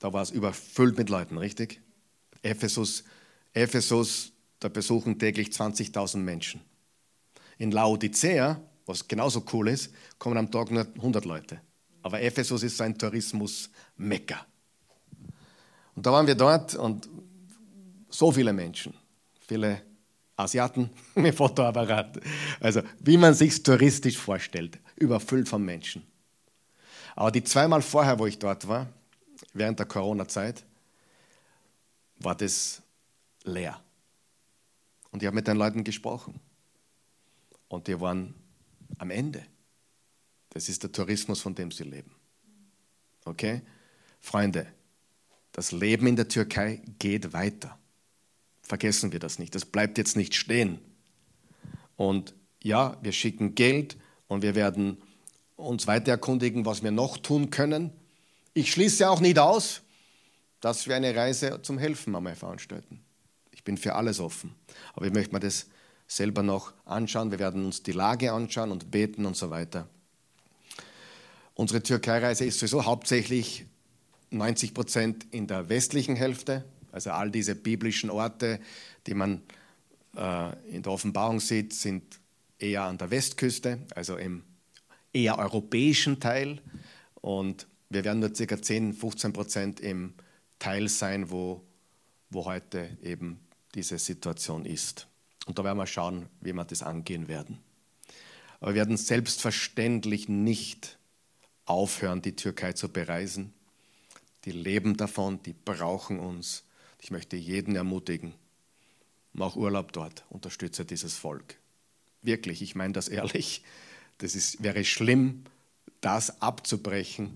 [0.00, 1.80] Da war es überfüllt mit Leuten, richtig?
[2.42, 3.04] Ephesus,
[3.52, 6.60] Ephesus, da besuchen täglich 20.000 Menschen.
[7.58, 11.60] In Laodicea, was genauso cool ist, kommen am Tag nur 100 Leute.
[12.02, 14.46] Aber Ephesus ist so ein Tourismus-Mekka.
[15.94, 17.08] Und da waren wir dort und
[18.08, 18.94] so viele Menschen,
[19.40, 19.82] viele
[20.38, 22.20] Asiaten mit Fotoapparat.
[22.60, 26.06] Also wie man sich touristisch vorstellt, überfüllt von Menschen.
[27.16, 28.86] Aber die zweimal vorher, wo ich dort war,
[29.52, 30.64] während der Corona-Zeit,
[32.20, 32.80] war das
[33.44, 33.80] leer.
[35.10, 36.38] Und ich habe mit den Leuten gesprochen.
[37.66, 38.34] Und die waren
[38.98, 39.44] am Ende.
[40.50, 42.14] Das ist der Tourismus, von dem sie leben.
[43.24, 43.62] Okay?
[44.20, 44.66] Freunde,
[45.52, 47.76] das Leben in der Türkei geht weiter.
[48.68, 49.54] Vergessen wir das nicht.
[49.54, 50.78] Das bleibt jetzt nicht stehen.
[51.96, 54.98] Und ja, wir schicken Geld und wir werden
[55.56, 57.92] uns weiter erkundigen, was wir noch tun können.
[58.52, 59.80] Ich schließe auch nicht aus,
[60.60, 63.00] dass wir eine Reise zum Helfen einmal veranstalten.
[63.52, 64.54] Ich bin für alles offen.
[64.92, 65.66] Aber ich möchte mir das
[66.06, 67.30] selber noch anschauen.
[67.30, 69.88] Wir werden uns die Lage anschauen und beten und so weiter.
[71.54, 73.64] Unsere Türkei-Reise ist sowieso hauptsächlich
[74.30, 78.60] 90 Prozent in der westlichen Hälfte, also all diese biblischen Orte,
[79.06, 79.42] die man
[80.16, 82.20] äh, in der Offenbarung sieht, sind
[82.58, 84.42] eher an der Westküste, also im
[85.12, 86.60] eher europäischen Teil.
[87.20, 88.62] Und wir werden nur ca.
[88.62, 90.14] 10, 15 Prozent im
[90.58, 91.64] Teil sein, wo,
[92.30, 93.40] wo heute eben
[93.74, 95.06] diese Situation ist.
[95.46, 97.58] Und da werden wir schauen, wie wir das angehen werden.
[98.60, 100.98] Aber wir werden selbstverständlich nicht
[101.64, 103.54] aufhören, die Türkei zu bereisen.
[104.44, 106.64] Die leben davon, die brauchen uns.
[107.00, 108.34] Ich möchte jeden ermutigen,
[109.32, 111.56] mach Urlaub dort, unterstütze dieses Volk.
[112.22, 113.62] Wirklich, ich meine das ehrlich.
[114.18, 115.44] Das ist, wäre schlimm,
[116.00, 117.32] das abzubrechen.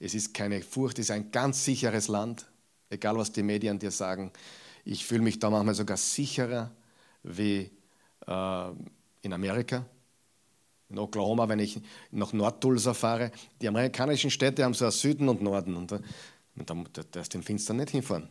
[0.00, 2.46] Es ist keine Furcht, es ist ein ganz sicheres Land,
[2.90, 4.32] egal was die Medien dir sagen.
[4.84, 6.70] Ich fühle mich da manchmal sogar sicherer
[7.22, 7.70] wie
[8.26, 8.70] äh,
[9.22, 9.84] in Amerika.
[10.88, 11.80] In Oklahoma, wenn ich
[12.12, 15.74] nach Nordtulsa fahre, die amerikanischen Städte haben so einen Süden und Norden.
[15.74, 16.00] Und da,
[16.56, 18.28] da darfst du den Finstern nicht hinfahren.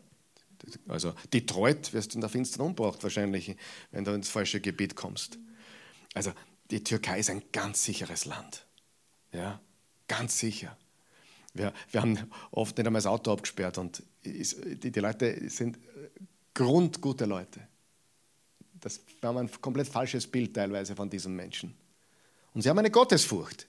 [0.87, 3.55] Also Detroit wirst du in der Finstern umgebracht wahrscheinlich,
[3.91, 5.37] wenn du ins falsche Gebiet kommst.
[6.13, 6.31] Also
[6.71, 8.65] die Türkei ist ein ganz sicheres Land.
[9.31, 9.59] Ja,
[10.07, 10.77] ganz sicher.
[11.53, 12.17] Wir, wir haben
[12.51, 15.77] oft nicht einmal das Auto abgesperrt und die, die Leute sind
[16.53, 17.67] grundgute Leute.
[18.73, 21.75] Das, wir haben ein komplett falsches Bild teilweise von diesen Menschen.
[22.53, 23.67] Und sie haben eine Gottesfurcht.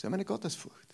[0.00, 0.85] Sie haben eine Gottesfurcht.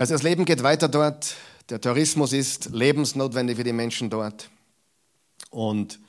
[0.00, 1.36] Also das Leben geht weiter dort.
[1.68, 4.48] Der Tourismus ist lebensnotwendig für die Menschen dort.
[5.50, 6.00] Und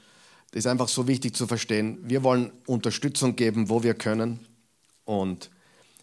[0.52, 2.00] das ist einfach so wichtig zu verstehen.
[2.02, 4.40] Wir wollen Unterstützung geben, wo wir können.
[5.04, 5.52] Und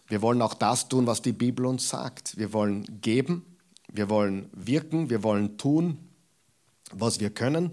[0.07, 2.37] wir wollen auch das tun, was die Bibel uns sagt.
[2.37, 3.57] Wir wollen geben,
[3.91, 5.97] wir wollen wirken, wir wollen tun,
[6.93, 7.71] was wir können.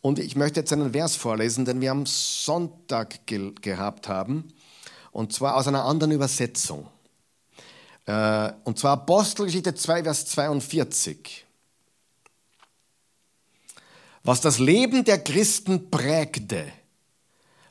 [0.00, 4.48] Und ich möchte jetzt einen Vers vorlesen, den wir am Sonntag ge gehabt haben,
[5.12, 6.88] und zwar aus einer anderen Übersetzung.
[8.06, 11.44] Äh, und zwar Apostelgeschichte 2, Vers 42.
[14.22, 16.72] Was das Leben der Christen prägte,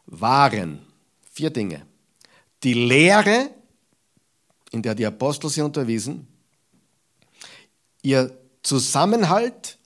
[0.06, 0.86] waren
[1.32, 1.86] vier Dinge.
[2.63, 3.50] Die Lehre,
[4.71, 6.28] in der die Apostel sie unterwiesen,
[8.02, 9.78] ihr Zusammenhalt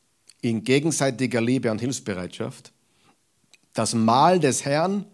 [0.41, 2.71] in gegenseitiger Liebe und Hilfsbereitschaft,
[3.73, 5.05] das Mahl des Herrn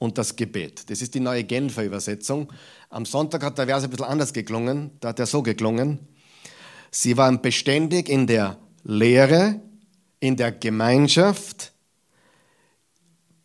[0.00, 0.90] und das Gebet.
[0.90, 2.50] Das ist die neue Genfer Übersetzung.
[2.88, 6.00] Am Sonntag hat der Vers ein bisschen anders geklungen, da hat er so geklungen.
[6.90, 9.60] Sie waren beständig in der Lehre,
[10.18, 11.72] in der Gemeinschaft,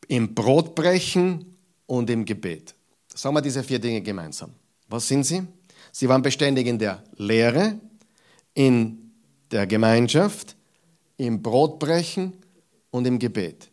[0.08, 2.74] im Brotbrechen und im Gebet.
[3.14, 4.52] Sagen wir diese vier Dinge gemeinsam.
[4.88, 5.44] Was sind sie?
[5.92, 7.80] Sie waren beständig in der Lehre,
[8.54, 9.12] in
[9.52, 10.56] der Gemeinschaft,
[11.18, 12.34] im Brotbrechen
[12.92, 13.70] und im Gebet.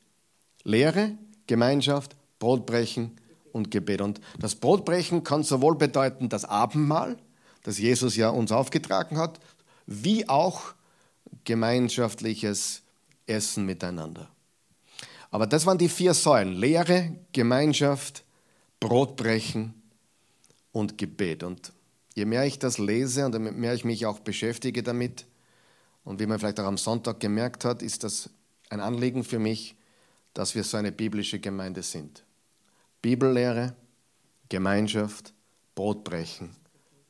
[0.65, 1.17] Lehre,
[1.47, 3.13] Gemeinschaft, Brotbrechen
[3.53, 4.01] und Gebet.
[4.01, 7.17] Und das Brotbrechen kann sowohl bedeuten das Abendmahl,
[7.63, 9.39] das Jesus ja uns aufgetragen hat,
[9.87, 10.75] wie auch
[11.45, 12.83] gemeinschaftliches
[13.27, 14.29] Essen miteinander.
[15.31, 16.55] Aber das waren die vier Säulen.
[16.55, 18.25] Lehre, Gemeinschaft,
[18.81, 19.75] Brotbrechen
[20.73, 21.45] und Gebet.
[21.45, 21.73] Und
[22.17, 25.27] je mehr ich das lese und je mehr ich mich auch beschäftige damit,
[26.05, 28.29] und wie man vielleicht auch am Sonntag gemerkt hat, ist das
[28.69, 29.77] ein Anliegen für mich,
[30.35, 32.25] dass wir so eine biblische Gemeinde sind.
[33.03, 33.75] Bibellehre,
[34.49, 35.35] Gemeinschaft,
[35.75, 36.55] Brotbrechen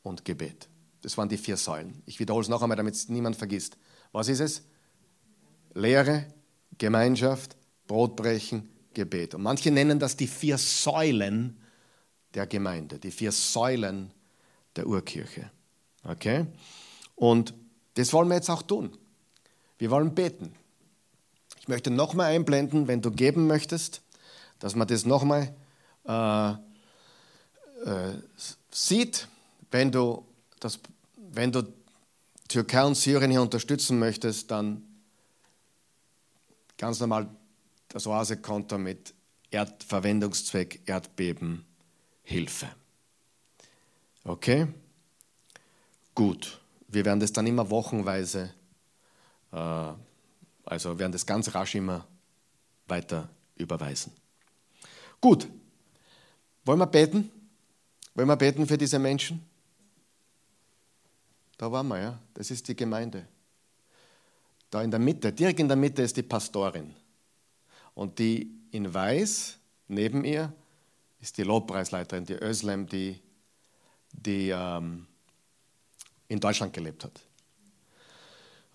[0.01, 0.67] und Gebet.
[1.01, 2.01] Das waren die vier Säulen.
[2.05, 3.77] Ich wiederhole es noch einmal, damit es niemand vergisst.
[4.11, 4.63] Was ist es?
[5.73, 6.25] Lehre,
[6.77, 7.55] Gemeinschaft,
[7.87, 9.35] Brotbrechen, Gebet.
[9.35, 11.57] Und manche nennen das die vier Säulen
[12.33, 14.11] der Gemeinde, die vier Säulen
[14.75, 15.51] der Urkirche.
[16.03, 16.45] Okay?
[17.15, 17.53] Und
[17.95, 18.97] das wollen wir jetzt auch tun.
[19.77, 20.55] Wir wollen beten.
[21.59, 24.01] Ich möchte nochmal einblenden, wenn du geben möchtest,
[24.59, 25.55] dass man das nochmal
[26.05, 26.57] äh, äh,
[28.71, 29.27] sieht,
[29.71, 30.25] wenn du,
[30.59, 30.79] das,
[31.17, 31.63] wenn du
[32.47, 34.83] Türkei und Syrien hier unterstützen möchtest, dann
[36.77, 37.27] ganz normal
[37.89, 39.13] das Oase-Konto mit
[39.51, 41.65] Erdverwendungszweck Erdbeben
[42.23, 42.67] Hilfe.
[44.23, 44.67] Okay?
[46.15, 46.59] Gut.
[46.87, 48.53] Wir werden das dann immer wochenweise,
[49.51, 49.93] äh,
[50.65, 52.07] also werden das ganz rasch immer
[52.87, 54.13] weiter überweisen.
[55.19, 55.47] Gut.
[56.65, 57.29] Wollen wir beten?
[58.15, 59.43] Wollen wir beten für diese Menschen?
[61.57, 62.19] Da waren wir, ja.
[62.33, 63.27] Das ist die Gemeinde.
[64.69, 66.93] Da in der Mitte, direkt in der Mitte ist die Pastorin.
[67.93, 70.51] Und die in Weiß neben ihr
[71.21, 73.19] ist die Lobpreisleiterin, die Özlem, die,
[74.11, 75.05] die ähm,
[76.27, 77.21] in Deutschland gelebt hat.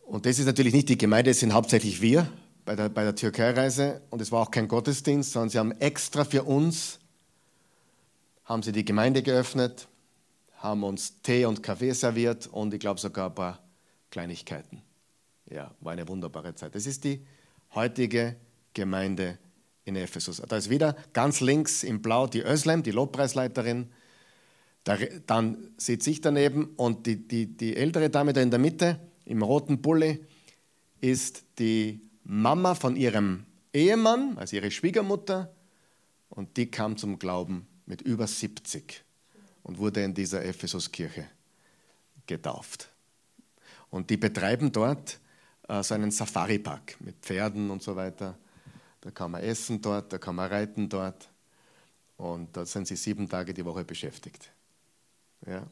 [0.06, 2.30] Und das ist natürlich nicht die Gemeinde, es sind hauptsächlich wir
[2.64, 4.00] bei der, bei der Türkei-Reise.
[4.08, 6.97] Und es war auch kein Gottesdienst, sondern sie haben extra für uns,
[8.48, 9.88] haben sie die Gemeinde geöffnet,
[10.56, 13.62] haben uns Tee und Kaffee serviert und ich glaube sogar ein paar
[14.10, 14.80] Kleinigkeiten.
[15.50, 16.74] Ja, war eine wunderbare Zeit.
[16.74, 17.24] Das ist die
[17.74, 18.36] heutige
[18.72, 19.38] Gemeinde
[19.84, 20.42] in Ephesus.
[20.48, 23.90] Da ist wieder ganz links in Blau die Özlem, die Lobpreisleiterin.
[25.26, 29.42] dann sitze ich daneben und die, die, die ältere Dame da in der Mitte im
[29.42, 30.24] roten Pulli
[31.02, 35.54] ist die Mama von ihrem Ehemann, also ihre Schwiegermutter.
[36.30, 39.02] Und die kam zum Glauben mit über 70
[39.62, 41.26] und wurde in dieser Ephesuskirche
[42.26, 42.90] getauft.
[43.90, 45.18] Und die betreiben dort
[45.66, 48.38] äh, so einen Safari-Park mit Pferden und so weiter.
[49.00, 51.28] Da kann man essen dort, da kann man reiten dort.
[52.18, 54.50] Und da sind sie sieben Tage die Woche beschäftigt.
[55.46, 55.66] Ja.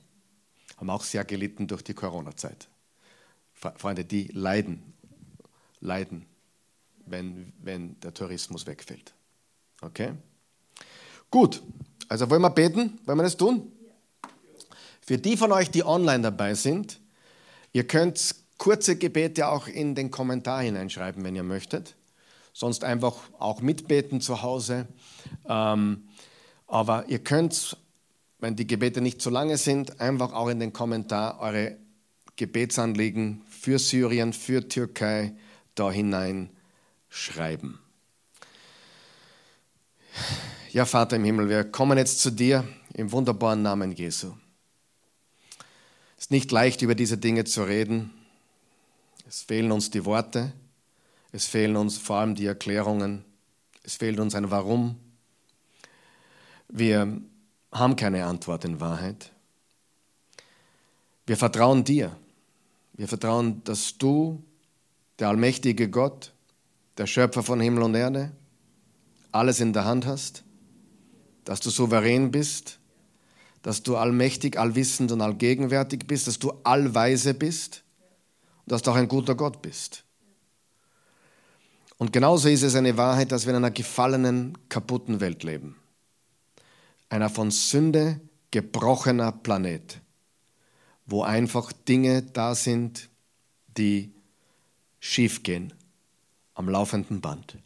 [0.78, 2.68] Haben auch sehr gelitten durch die Corona-Zeit.
[3.52, 4.94] Freunde, die leiden,
[5.80, 6.24] leiden,
[7.04, 9.12] wenn, wenn der Tourismus wegfällt.
[9.80, 10.12] Okay?
[11.30, 11.62] Gut,
[12.08, 12.98] also wollen wir beten?
[13.04, 13.72] Wollen wir das tun?
[15.00, 17.00] Für die von euch, die online dabei sind,
[17.72, 21.94] ihr könnt kurze Gebete auch in den Kommentar hineinschreiben, wenn ihr möchtet.
[22.52, 24.86] Sonst einfach auch mitbeten zu Hause.
[25.48, 26.08] Ähm,
[26.66, 27.76] aber ihr könnt,
[28.40, 31.76] wenn die Gebete nicht zu lange sind, einfach auch in den Kommentar eure
[32.36, 35.34] Gebetsanliegen für Syrien, für Türkei
[35.74, 36.50] da hinein
[37.08, 37.78] schreiben.
[40.76, 42.62] Ja, Vater im Himmel, wir kommen jetzt zu dir
[42.92, 44.34] im wunderbaren Namen Jesu.
[46.18, 48.12] Es ist nicht leicht, über diese Dinge zu reden.
[49.26, 50.52] Es fehlen uns die Worte,
[51.32, 53.24] es fehlen uns vor allem die Erklärungen,
[53.84, 54.96] es fehlt uns ein Warum.
[56.68, 57.22] Wir
[57.72, 59.32] haben keine Antwort in Wahrheit.
[61.24, 62.14] Wir vertrauen dir.
[62.92, 64.44] Wir vertrauen, dass du,
[65.20, 66.34] der allmächtige Gott,
[66.98, 68.30] der Schöpfer von Himmel und Erde,
[69.32, 70.42] alles in der Hand hast,
[71.46, 72.78] dass du souverän bist,
[73.62, 77.82] dass du allmächtig, allwissend und allgegenwärtig bist, dass du allweise bist
[78.66, 80.04] und dass du auch ein guter Gott bist.
[81.96, 85.76] Und genauso ist es eine Wahrheit, dass wir in einer gefallenen, kaputten Welt leben.
[87.08, 90.02] Einer von Sünde gebrochener Planet
[91.06, 93.08] wo einfach Dinge da sind,
[93.78, 94.12] die
[94.98, 95.72] schiefgehen
[96.54, 97.58] am laufenden Band.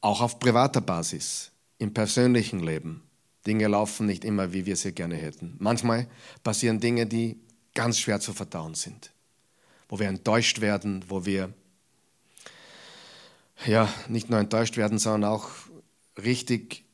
[0.00, 3.02] Auch auf privater Basis, im persönlichen Leben.
[3.46, 5.56] Dinge laufen nicht immer, wie wir sie gerne hätten.
[5.58, 6.08] Manchmal
[6.42, 7.38] passieren Dinge, die
[7.74, 9.12] ganz schwer zu verdauen sind,
[9.88, 11.52] wo wir enttäuscht werden, wo wir
[13.66, 15.48] ja nicht nur enttäuscht werden, sondern auch
[16.16, 16.84] richtig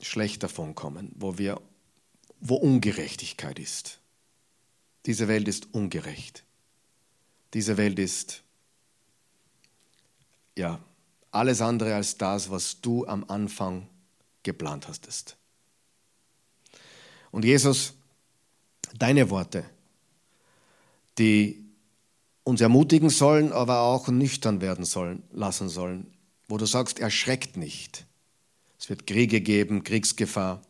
[0.00, 1.60] schlecht davon kommen, wo wir
[2.44, 4.00] wo Ungerechtigkeit ist.
[5.06, 6.44] Diese Welt ist ungerecht.
[7.54, 8.42] Diese Welt ist
[10.56, 10.80] ja
[11.30, 13.88] alles andere als das, was du am Anfang
[14.42, 15.36] geplant hast.
[17.30, 17.94] Und Jesus,
[18.94, 19.64] deine Worte,
[21.18, 21.64] die
[22.44, 26.12] uns ermutigen sollen, aber auch nüchtern werden sollen, lassen sollen,
[26.48, 28.06] wo du sagst, erschreckt nicht.
[28.78, 30.62] Es wird Kriege geben, Kriegsgefahr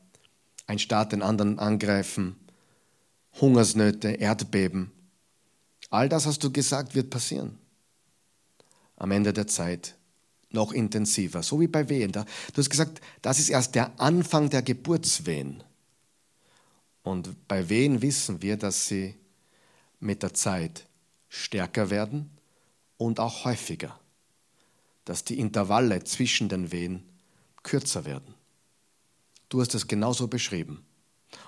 [0.67, 2.37] ein Staat den anderen angreifen,
[3.41, 4.91] Hungersnöte, Erdbeben.
[5.91, 7.59] All das hast du gesagt, wird passieren.
[8.97, 9.97] Am Ende der Zeit
[10.55, 12.13] noch intensiver, so wie bei Wehen.
[12.13, 12.25] Du
[12.57, 15.63] hast gesagt, das ist erst der Anfang der Geburtswehen.
[17.03, 19.15] Und bei Wehen wissen wir, dass sie
[20.01, 20.87] mit der Zeit
[21.29, 22.31] stärker werden
[22.97, 23.99] und auch häufiger,
[25.05, 27.03] dass die Intervalle zwischen den Wehen
[27.63, 28.35] kürzer werden.
[29.49, 30.85] Du hast es genauso beschrieben.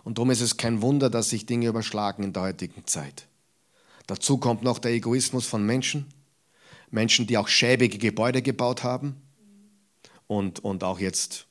[0.03, 3.27] Und darum ist es kein Wunder, dass sich Dinge überschlagen in der heutigen Zeit.
[4.07, 6.07] Dazu kommt noch der Egoismus von Menschen.
[6.95, 9.21] Menschen, die auch schäbige Gebäude gebaut haben
[10.27, 11.47] und, und auch jetzt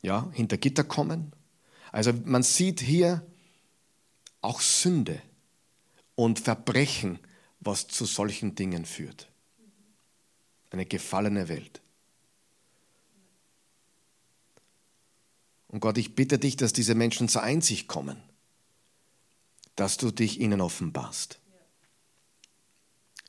[0.00, 1.32] ja, hinter Gitter kommen.
[1.90, 3.26] Also man sieht hier
[4.40, 5.20] auch Sünde
[6.14, 7.18] und Verbrechen,
[7.60, 9.28] was zu solchen Dingen führt.
[10.70, 11.80] Eine gefallene Welt.
[15.68, 18.22] Und Gott, ich bitte dich, dass diese Menschen zur Einsicht kommen,
[19.74, 21.41] dass du dich ihnen offenbarst.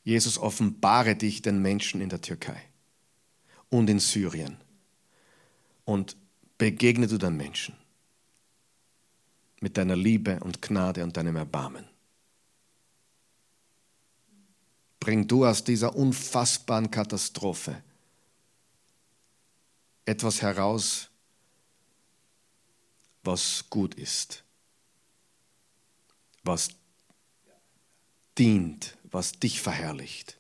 [0.04, 2.62] Jesus, offenbare dich den Menschen in der Türkei
[3.70, 4.58] und in Syrien
[5.86, 6.18] und
[6.58, 7.76] begegne du den Menschen
[9.62, 11.88] mit deiner Liebe und Gnade und deinem Erbarmen.
[15.00, 17.82] Bring du aus dieser unfassbaren Katastrophe
[20.06, 21.10] etwas heraus,
[23.24, 24.44] was gut ist,
[26.44, 26.70] was
[28.38, 30.40] dient, was dich verherrlicht.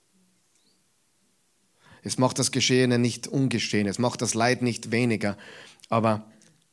[2.01, 5.37] Es macht das Geschehene nicht ungeschehen, es macht das Leid nicht weniger,
[5.89, 6.29] aber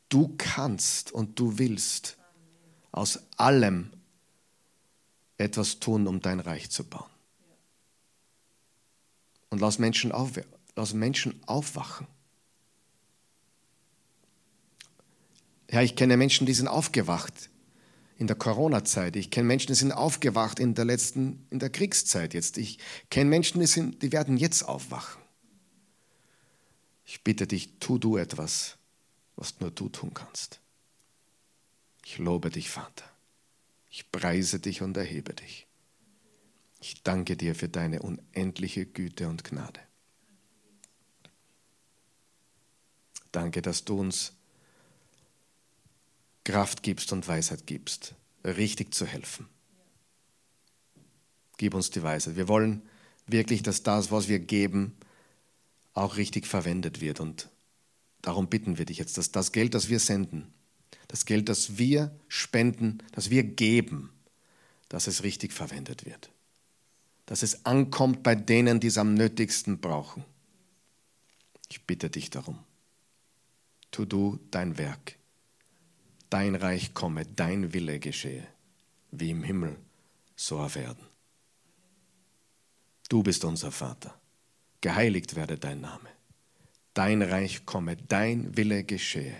[0.08, 2.16] du kannst und du willst
[2.90, 3.90] aus allem
[5.36, 7.10] etwas tun, um dein Reich zu bauen.
[9.50, 10.32] Und lass Menschen, auf,
[10.74, 12.06] lass Menschen aufwachen.
[15.70, 17.49] Ja, ich kenne Menschen, die sind aufgewacht
[18.20, 19.16] in der Corona-Zeit.
[19.16, 22.58] Ich kenne Menschen, die sind aufgewacht in der letzten, in der Kriegszeit jetzt.
[22.58, 25.22] Ich kenne Menschen, die, sind, die werden jetzt aufwachen.
[27.06, 28.76] Ich bitte dich, tu du etwas,
[29.36, 30.60] was nur du tun kannst.
[32.04, 33.06] Ich lobe dich, Vater.
[33.88, 35.66] Ich preise dich und erhebe dich.
[36.78, 39.80] Ich danke dir für deine unendliche Güte und Gnade.
[43.32, 44.34] Danke, dass du uns
[46.44, 48.14] Kraft gibst und Weisheit gibst,
[48.44, 49.48] richtig zu helfen.
[51.58, 52.36] Gib uns die Weisheit.
[52.36, 52.82] Wir wollen
[53.26, 54.96] wirklich, dass das, was wir geben,
[55.92, 57.20] auch richtig verwendet wird.
[57.20, 57.50] Und
[58.22, 60.52] darum bitten wir dich jetzt, dass das Geld, das wir senden,
[61.08, 64.10] das Geld, das wir spenden, das wir geben,
[64.88, 66.30] dass es richtig verwendet wird.
[67.26, 70.24] Dass es ankommt bei denen, die es am nötigsten brauchen.
[71.68, 72.58] Ich bitte dich darum.
[73.90, 75.19] Tu du dein Werk
[76.30, 78.46] dein Reich komme, dein Wille geschehe,
[79.10, 79.76] wie im Himmel,
[80.36, 81.04] so auf Erden.
[83.08, 84.18] Du bist unser Vater,
[84.80, 86.08] geheiligt werde dein Name.
[86.94, 89.36] Dein Reich komme, dein Wille geschehe,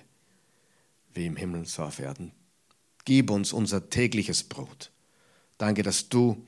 [1.15, 2.33] wie im Himmel, so auf Erden.
[3.05, 4.91] Gib uns unser tägliches Brot.
[5.59, 6.45] Danke, dass du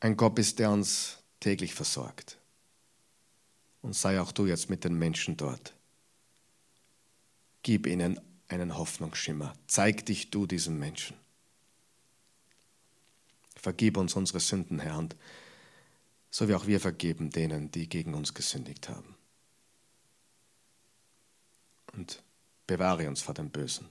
[0.00, 2.38] ein Gott bist, der uns täglich versorgt.
[3.82, 5.74] Und sei auch du jetzt mit den Menschen dort.
[7.62, 9.54] Gib ihnen einen Hoffnungsschimmer.
[9.66, 11.16] Zeig dich du diesem Menschen.
[13.56, 15.16] Vergib uns unsere Sünden, Herr, und
[16.30, 19.16] so wie auch wir vergeben denen, die gegen uns gesündigt haben.
[21.94, 22.22] Und
[22.66, 23.88] bewahre uns vor dem Bösen.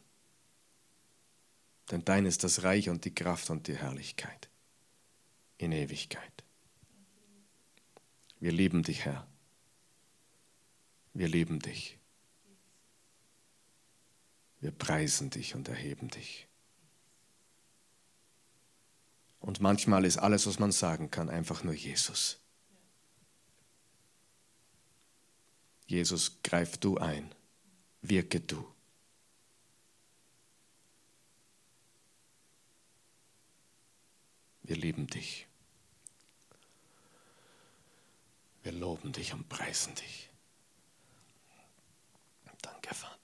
[1.91, 4.49] Denn dein ist das Reich und die Kraft und die Herrlichkeit
[5.57, 6.43] in Ewigkeit.
[8.39, 9.25] Wir lieben dich, Herr.
[11.13, 11.94] Wir lieben dich.
[14.65, 16.47] Wir preisen dich und erheben dich.
[19.39, 22.39] Und manchmal ist alles, was man sagen kann, einfach nur Jesus.
[25.85, 27.35] Jesus, greif du ein,
[28.01, 28.67] wirke du.
[34.63, 35.45] Wir lieben dich.
[38.63, 40.31] Wir loben dich und preisen dich.
[42.63, 43.14] Danke, Vater.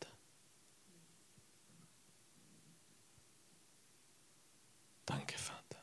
[5.11, 5.77] Danke, Vater.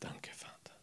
[0.00, 0.74] Danke, Vater.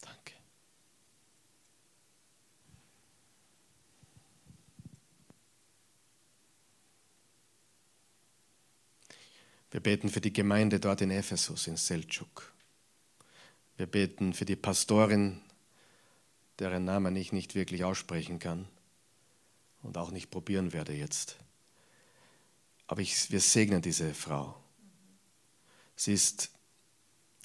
[0.00, 0.32] Danke.
[9.70, 12.51] Wir beten für die Gemeinde dort in Ephesus, in Seltschuk.
[13.82, 15.40] Wir beten für die Pastorin,
[16.60, 18.68] deren Namen ich nicht wirklich aussprechen kann
[19.82, 21.36] und auch nicht probieren werde jetzt.
[22.86, 24.54] Aber ich, wir segnen diese Frau.
[25.96, 26.52] Sie ist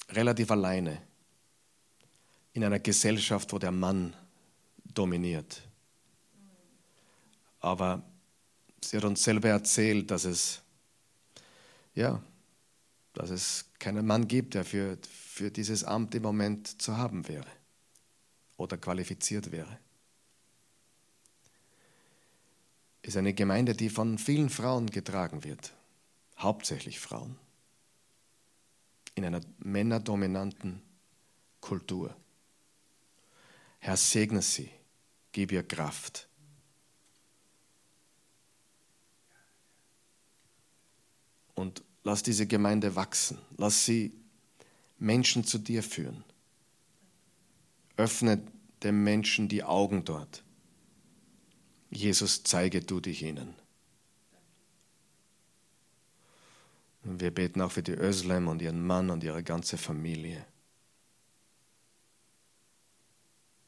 [0.09, 1.01] relativ alleine
[2.53, 4.15] in einer Gesellschaft, wo der Mann
[4.93, 5.63] dominiert.
[7.61, 8.03] Aber
[8.85, 10.61] sie hat uns selber erzählt, dass es,
[11.95, 12.21] ja,
[13.13, 14.99] dass es keinen Mann gibt, der für,
[15.37, 17.45] für dieses Amt im Moment zu haben wäre
[18.57, 19.77] oder qualifiziert wäre.
[23.03, 25.73] Es ist eine Gemeinde, die von vielen Frauen getragen wird,
[26.39, 27.37] hauptsächlich Frauen,
[29.13, 30.81] in einer männerdominanten
[31.61, 32.15] Kultur.
[33.77, 34.71] Herr, segne sie,
[35.31, 36.27] gib ihr Kraft.
[41.53, 44.16] Und lass diese Gemeinde wachsen, lass sie
[44.97, 46.23] Menschen zu dir führen.
[47.95, 48.41] Öffne
[48.83, 50.43] den Menschen die Augen dort.
[51.89, 53.55] Jesus, zeige du dich ihnen.
[57.03, 60.45] Und wir beten auch für die Özlem und ihren Mann und ihre ganze Familie.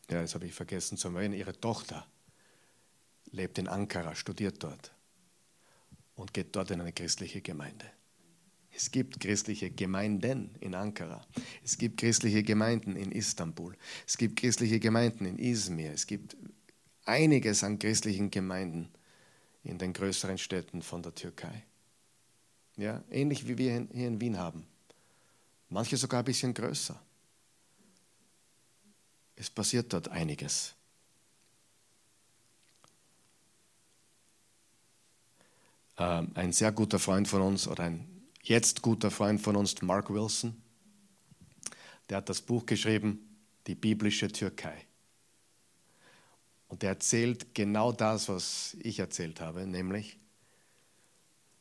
[0.09, 1.33] Ja, das habe ich vergessen zu erwähnen.
[1.33, 2.05] Ihre Tochter
[3.31, 4.91] lebt in Ankara, studiert dort.
[6.19, 7.89] und geht dort in eine christliche Gemeinde.
[8.75, 11.25] Es gibt christliche Gemeinden in Ankara.
[11.63, 13.75] Es gibt christliche Gemeinden in Istanbul.
[14.07, 15.91] Es gibt christliche Gemeinden in Izmir.
[15.91, 16.37] Es gibt
[17.05, 18.89] einiges an christlichen Gemeinden
[19.63, 21.63] in den größeren Städten von der Türkei.
[22.77, 24.65] Ja, ähnlich wie wir hier in Wien haben.
[25.67, 26.99] Manche sogar ein bisschen größer.
[29.35, 30.75] Es passiert dort einiges.
[35.97, 38.08] Ähm, ein sehr guter Freund von uns oder ein
[38.43, 40.55] jetzt guter Freund von uns, Mark Wilson,
[42.09, 43.25] der hat das Buch geschrieben,
[43.67, 44.85] Die biblische Türkei.
[46.67, 50.17] Und er erzählt genau das, was ich erzählt habe, nämlich,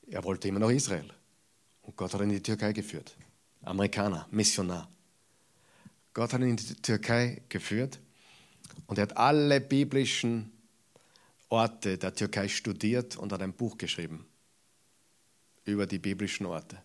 [0.06, 1.12] er wollte immer noch Israel.
[1.82, 3.16] Und Gott hat ihn in die Türkei geführt.
[3.62, 4.88] Amerikaner, Missionar.
[6.14, 7.98] Gott hat ihn in die Türkei geführt
[8.86, 10.50] und er hat alle biblischen
[11.48, 14.26] Orte der Türkei studiert und hat ein Buch geschrieben
[15.68, 16.82] über die biblischen Orte.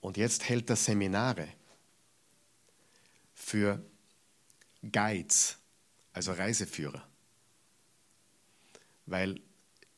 [0.00, 1.48] Und jetzt hält er Seminare
[3.34, 3.84] für
[4.90, 5.58] Guides,
[6.12, 7.06] also Reiseführer.
[9.06, 9.40] Weil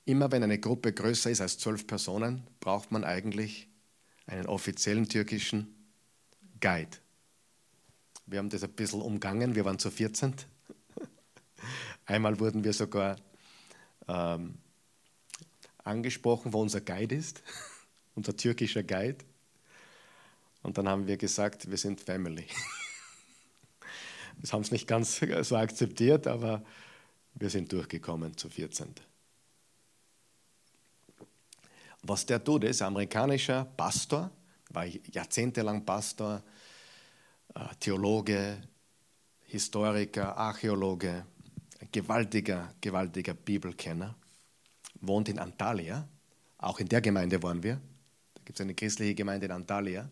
[0.04, 3.68] immer wenn eine Gruppe größer ist als zwölf Personen, braucht man eigentlich
[4.26, 5.74] einen offiziellen türkischen
[6.60, 6.98] Guide.
[8.26, 10.34] Wir haben das ein bisschen umgangen, wir waren zu 14.
[12.06, 13.16] Einmal wurden wir sogar
[14.08, 14.58] ähm,
[15.84, 17.42] angesprochen, wo unser Guide ist,
[18.14, 19.24] unser türkischer Guide.
[20.62, 22.46] Und dann haben wir gesagt, wir sind Family.
[24.40, 26.64] Das haben sie nicht ganz so akzeptiert, aber
[27.34, 28.92] wir sind durchgekommen zu 14.
[32.02, 34.30] Was der tut, ist amerikanischer Pastor,
[34.70, 36.42] war jahrzehntelang Pastor,
[37.54, 38.60] äh, Theologe,
[39.44, 41.26] Historiker, Archäologe,
[41.92, 44.16] gewaltiger, gewaltiger Bibelkenner,
[45.02, 46.08] wohnt in Antalya.
[46.58, 47.74] Auch in der Gemeinde waren wir.
[48.34, 50.08] Da gibt es eine christliche Gemeinde in Antalya,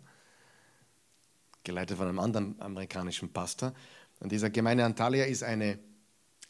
[1.65, 3.73] geleitet von einem anderen amerikanischen Pastor.
[4.19, 5.79] Und dieser Gemeinde Antalya ist eine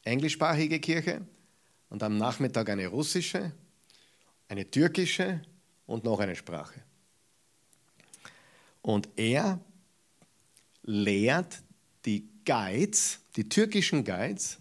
[0.02, 1.22] englischsprachige Kirche
[1.88, 3.52] und am Nachmittag eine russische
[4.50, 5.40] eine türkische
[5.86, 6.82] und noch eine Sprache.
[8.82, 9.60] Und er
[10.82, 11.62] lehrt
[12.04, 14.58] die Guides, die türkischen Guides,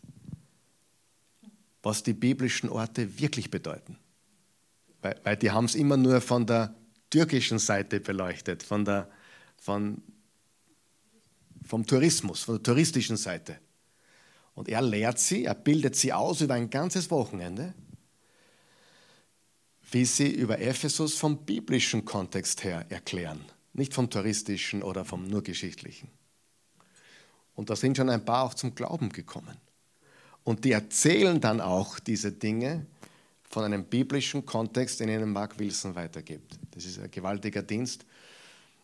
[1.90, 3.98] was die biblischen Orte wirklich bedeuten.
[5.02, 6.76] Weil, weil die haben es immer nur von der
[7.10, 9.10] türkischen Seite beleuchtet, von der,
[9.58, 10.02] von,
[11.66, 13.60] vom Tourismus, von der touristischen Seite.
[14.56, 17.74] Und er lehrt sie, er bildet sie aus über ein ganzes Wochenende
[19.92, 25.44] wie sie über Ephesus vom biblischen Kontext her erklären, nicht vom touristischen oder vom nur
[25.44, 26.10] geschichtlichen.
[27.56, 29.58] Und da sind schon ein paar auch zum Glauben gekommen.
[30.50, 32.88] Und die erzählen dann auch diese Dinge
[33.52, 36.58] von einem biblischen Kontext, den ihnen Mark Wilson weitergibt.
[36.72, 38.04] Das ist ein gewaltiger Dienst.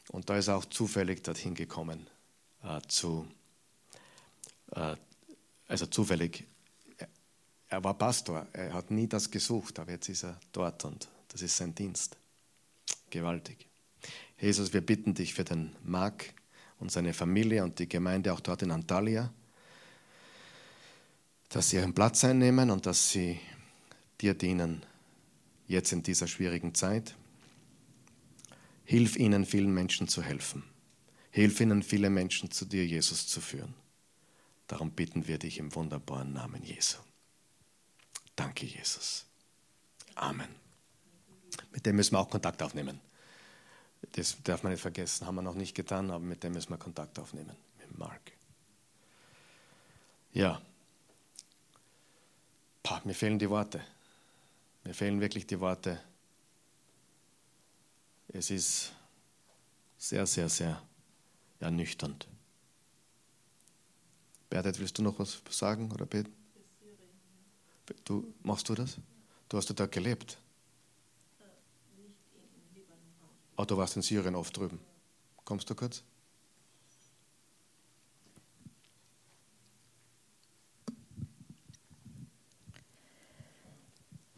[0.10, 2.06] Und da ist er auch zufällig dorthin gekommen,
[2.64, 3.26] äh, zu,
[4.76, 4.96] äh,
[5.68, 6.44] also zufällig
[7.68, 11.42] er war Pastor, er hat nie das gesucht, aber jetzt ist er dort und das
[11.42, 12.16] ist sein Dienst.
[13.10, 13.66] Gewaltig.
[14.40, 16.32] Jesus, wir bitten dich für den Mark
[16.80, 19.34] und seine Familie und die Gemeinde auch dort in Antalya,
[21.56, 23.40] dass sie ihren Platz einnehmen und dass sie
[24.20, 24.86] dir dienen,
[25.70, 27.16] jetzt in dieser schwierigen Zeit.
[28.84, 30.64] Hilf ihnen, vielen Menschen zu helfen.
[31.32, 33.74] Hilf ihnen, viele Menschen zu dir, Jesus, zu führen.
[34.68, 36.98] Darum bitten wir dich im wunderbaren Namen Jesu.
[38.36, 39.26] Danke, Jesus.
[40.16, 40.50] Amen.
[41.72, 43.00] Mit dem müssen wir auch Kontakt aufnehmen.
[44.12, 46.78] Das darf man nicht vergessen, haben wir noch nicht getan, aber mit dem müssen wir
[46.78, 48.34] Kontakt aufnehmen, mit Mark.
[50.34, 50.62] Ja.
[52.86, 53.84] Pah, mir fehlen die Worte.
[54.84, 56.00] Mir fehlen wirklich die Worte.
[58.28, 58.94] Es ist
[59.98, 60.80] sehr, sehr, sehr
[61.60, 62.28] ernüchternd.
[64.52, 66.32] Bernhard, willst du noch was sagen oder beten?
[68.04, 68.98] Du, machst du das?
[69.50, 70.38] Du hast da gelebt.
[73.58, 74.80] Oh, du warst in Syrien oft drüben.
[75.44, 76.04] Kommst du kurz?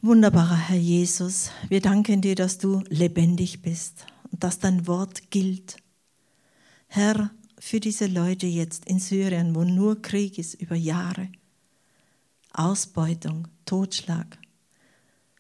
[0.08, 5.76] Wunderbarer Herr Jesus, wir danken dir, dass du lebendig bist und dass dein Wort gilt.
[6.88, 7.30] Herr,
[7.60, 11.28] für diese Leute jetzt in Syrien, wo nur Krieg ist über Jahre,
[12.54, 14.40] Ausbeutung, Totschlag,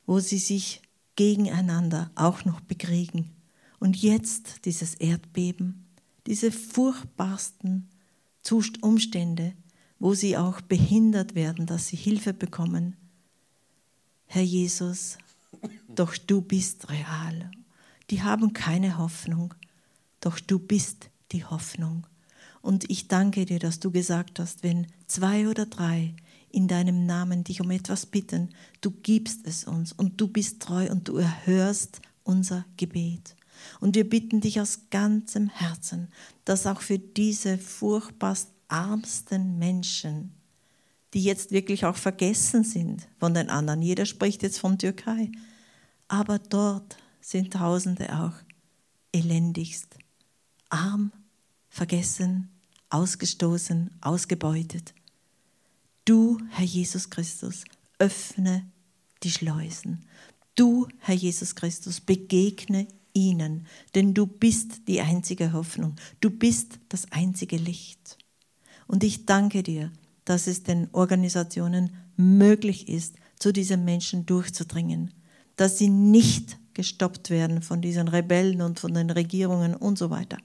[0.05, 0.81] wo sie sich
[1.15, 3.31] gegeneinander auch noch bekriegen.
[3.79, 5.85] Und jetzt dieses Erdbeben,
[6.25, 7.87] diese furchtbarsten
[8.81, 9.53] Umstände,
[9.97, 12.97] wo sie auch behindert werden, dass sie Hilfe bekommen.
[14.27, 15.17] Herr Jesus,
[15.87, 17.49] doch du bist real.
[18.09, 19.53] Die haben keine Hoffnung,
[20.19, 22.05] doch du bist die Hoffnung.
[22.61, 26.13] Und ich danke dir, dass du gesagt hast, wenn zwei oder drei
[26.51, 28.49] in deinem Namen dich um etwas bitten,
[28.81, 33.35] du gibst es uns und du bist treu und du erhörst unser Gebet.
[33.79, 36.09] Und wir bitten dich aus ganzem Herzen,
[36.43, 40.33] dass auch für diese furchtbarst ärmsten Menschen,
[41.13, 45.31] die jetzt wirklich auch vergessen sind von den anderen, jeder spricht jetzt von Türkei,
[46.07, 48.33] aber dort sind Tausende auch
[49.11, 49.97] elendigst,
[50.69, 51.11] arm,
[51.69, 52.49] vergessen,
[52.89, 54.93] ausgestoßen, ausgebeutet.
[56.05, 57.65] Du, Herr Jesus Christus,
[57.99, 58.65] öffne
[59.23, 60.05] die Schleusen.
[60.55, 67.11] Du, Herr Jesus Christus, begegne ihnen, denn du bist die einzige Hoffnung, du bist das
[67.11, 68.17] einzige Licht.
[68.87, 69.91] Und ich danke dir,
[70.27, 75.13] dass es den Organisationen möglich ist, zu diesen Menschen durchzudringen,
[75.55, 80.37] dass sie nicht gestoppt werden von diesen Rebellen und von den Regierungen und so weiter.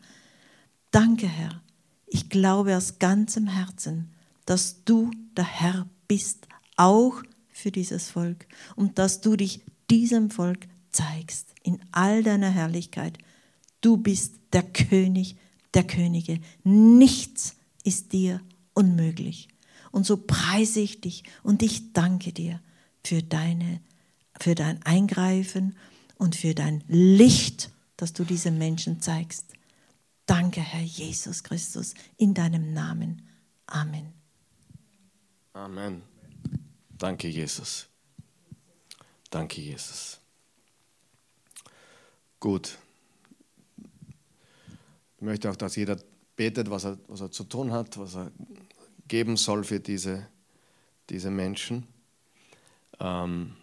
[0.93, 1.61] Danke, Herr.
[2.07, 4.13] Ich glaube aus ganzem Herzen,
[4.47, 10.69] dass du der Herr bist, auch für dieses Volk und dass du dich diesem Volk
[10.93, 13.19] zeigst in all deiner Herrlichkeit.
[13.81, 15.37] Du bist der König
[15.75, 16.39] der Könige.
[16.63, 18.41] Nichts ist dir
[18.75, 19.49] unmöglich.
[19.93, 22.61] Und so preise ich dich und ich danke dir
[23.05, 23.81] für, deine,
[24.41, 25.77] für dein Eingreifen
[26.17, 29.53] und für dein Licht, das du diesen Menschen zeigst.
[30.27, 33.23] Danke, Herr Jesus Christus, in deinem Namen.
[33.67, 34.13] Amen.
[35.53, 36.03] Amen.
[36.97, 37.87] Danke, Jesus.
[39.29, 40.19] Danke, Jesus.
[42.41, 42.79] Gut.
[45.17, 45.99] Ich möchte auch, dass jeder
[46.35, 48.33] betet, was er, was er zu tun hat, was er
[49.13, 50.27] geben soll für diese,
[51.11, 51.87] diese Menschen.
[52.99, 53.57] Ähm,